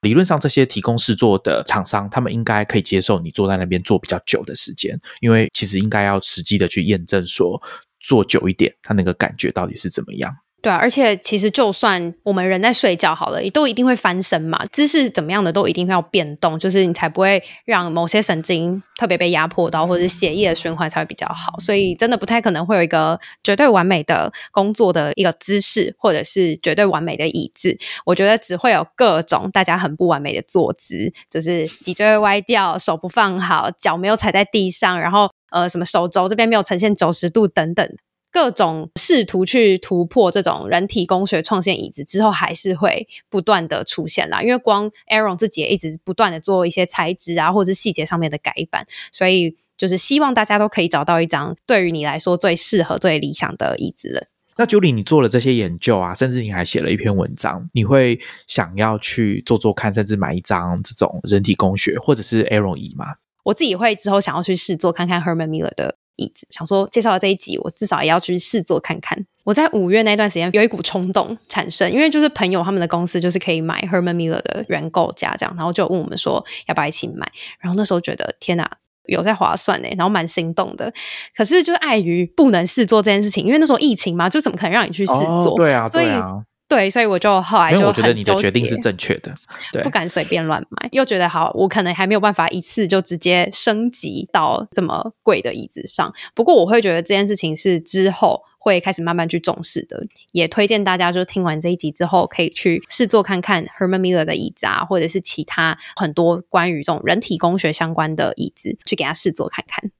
[0.00, 7.60] 理论上，这些提供试坐的厂商，他们应该可以接受你坐在那边坐比较久的时间，因为其实应该要实际的去验证说
[8.00, 10.34] 坐久一点，他那个感觉到底是怎么样。
[10.62, 21.58] 对啊，而且其实就算我们人在睡觉好了，也都一定会翻身嘛，姿势怎么样的都一定要变动，就是你才不会让某些神经特别被压迫到，或者血液的循环才会比较好。
[21.58, 27.78] 所以真的不太可能会有一个绝对完美的工作的一个姿势，或者是绝对完美的椅子。
[28.04, 37.88] 我觉得只会有各种大家很不完美的坐姿，就是脊椎歪掉，手不放好，脚没有踩在地上，然后呃什么手肘这边没有呈现九十度等等。
[38.32, 44.42] 各种试图去突破这种人体工学创新椅子之后，还是会不断的出现啦。
[44.42, 54.26] 因为光 Aaron 自己也一直不断的做一些材质啊，或者是细节上面的改版，所以就是希望大家都可以找到一张对于你来说最适合、最理想的椅子了。
[54.56, 63.14] 那 Julie，你做了这些研究啊，甚至你还写了一篇文章，你会想要去做做看，甚至买一张这种人体工学或者是 Aero 仪吗？
[63.42, 69.18] 我自己会之后想要去试做看看 Herman Miller 的椅子，想说介绍了这一集，我至少也要去试做看看。
[69.44, 78.70] 我在五月那段时间有一股冲动产生，因为就是朋友他们的公司就是可以买 Herman Miller 的原购价这样，然后就问我们说要不要一起买，然后那时候觉得天哪！
[79.06, 80.92] 有在划算呢，然后蛮心动的。
[81.34, 85.56] 可是就是碍于不能试做这件事情，因为那时候疫情嘛，就怎么可能让你去试做？
[85.56, 86.40] 对啊，所以啊，
[86.70, 89.34] 对，所以我就后来就我觉得你的决定是正确的，
[89.74, 90.88] 对，不敢随便乱买。
[90.92, 96.10] 又觉得好，我可能还没有办法一次就直接升级到这么贵的椅子上。
[96.34, 98.42] 不过我会觉得这件事情是之后。
[98.62, 109.90] 会开始慢慢去重视的，也推荐大家，就听完这一集之后，可以去试坐看看 Herman Miller 的椅子啊，或者是其他很多关于这种人体工学相关的椅子，去给他试坐看看。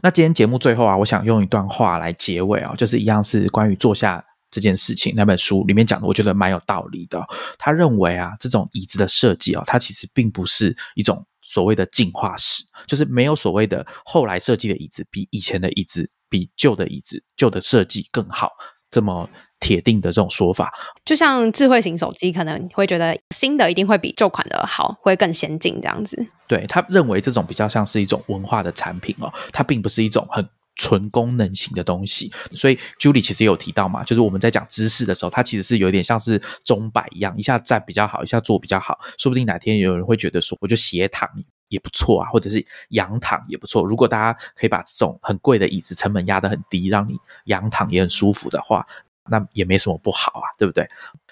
[0.00, 5.12] 那今天节目最后啊，我想用一段话来结尾啊，就是一样是关于坐下这件事情。
[5.16, 7.24] 那本书里面讲的，我觉得蛮有道理的。
[7.58, 16.10] 他认为啊，这种椅子的设计啊，它其实并不是一种所谓的进化史，就是没有所谓的后来设计的椅子比以前的椅子。
[16.32, 18.52] 比旧的椅子、旧的设计更好，
[18.88, 19.28] 这么
[19.58, 20.72] 铁定的这种说法，
[21.04, 26.24] 就像智慧型手机可能会觉得新的一定会比旧款的好，会更先进这样子。
[26.46, 30.48] 对他认为这种比较像是一种文化的产品哦，它并不是一种很
[30.80, 32.32] 纯功能型的东西。
[32.54, 41.28] 所以 Julie 其实也有提到嘛，就是我们在讲知识的时候，它其实是有点像是钟摆一样，一下站比较好，一下坐比较好，说不定哪天有人会觉得说，我就斜躺。
[41.70, 43.84] 也不错啊，或者是仰躺也不错。
[43.84, 48.84] 如果大家可以把这种很贵的椅子成本压得很低，让你仰躺也很舒服的话，
[49.30, 50.84] 那也没什么不好啊，对不对？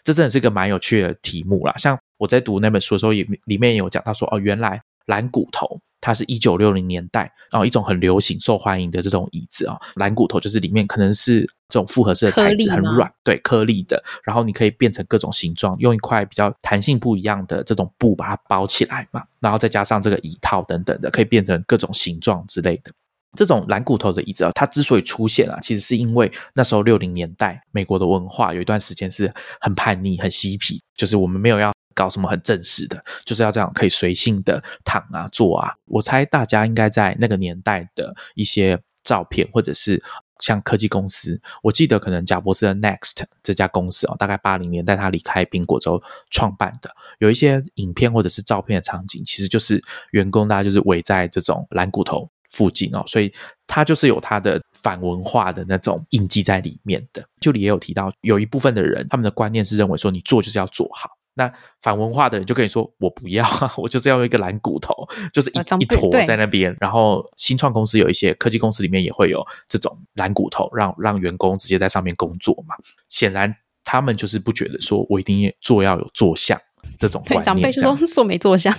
[0.05, 1.75] 这真的是个蛮有趣的题目啦。
[1.77, 5.81] 像我在读那本书的时候，也里面有讲到说，哦，原来蓝骨头。
[6.01, 22.93] 它是一九六零年代，然后一种很流行、受欢迎的这种椅子啊，蓝骨头就是里面可能是这种复合式的材质，很软，对，颗粒的，然后你可以变成各种形状，用一块比较弹性不一样的这种布把它包起来嘛，然后再加上这个椅套等等的，可以变成各种形状之类的。
[23.37, 31.73] 这种蓝骨头的椅子啊，它之所以出现啊，其实是因为那时候六零年代美国的文化有一段时间是很叛逆、很嬉皮，就是我们没有要。
[31.95, 35.75] 搞什么很正式的，就是要这样可以随性的躺啊坐啊。
[35.87, 40.01] 我猜大家应该在那个年代的一些照片，或者是
[40.39, 46.01] 像科技公司，我记得可能贾博士的 Next 这家公司哦，大概八零年代他离开苹果之后
[46.31, 53.33] 创办的，有一些影片或者是照片的场景，其实就是员工大家就是围在这种蓝骨头附近哦，所以
[53.67, 57.25] 他就是有他的反文化的那种印记在里面的。
[57.41, 61.11] 就里也有提到，有一部分的人他们的观念是认为说，你做就是要做好。
[61.35, 61.49] 那
[61.81, 63.47] 反文化的人就跟你说：“我不要，
[63.79, 64.93] 我就是要一个蓝骨头，
[65.33, 72.75] 就是一一坨在那边。”然后新创公司有一些科技公司里面也会有这种蓝骨头，让让员工直接在上面工作嘛。
[73.09, 76.61] 显然他们就是不觉得说我一定做要有做相
[76.99, 77.45] 这种观念。
[77.45, 78.75] 长辈说坐没坐相。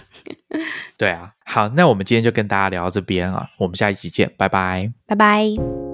[0.97, 5.88] 对啊，好，那我们今天就跟大家聊到这边啊，我们下一集见，拜拜，拜拜。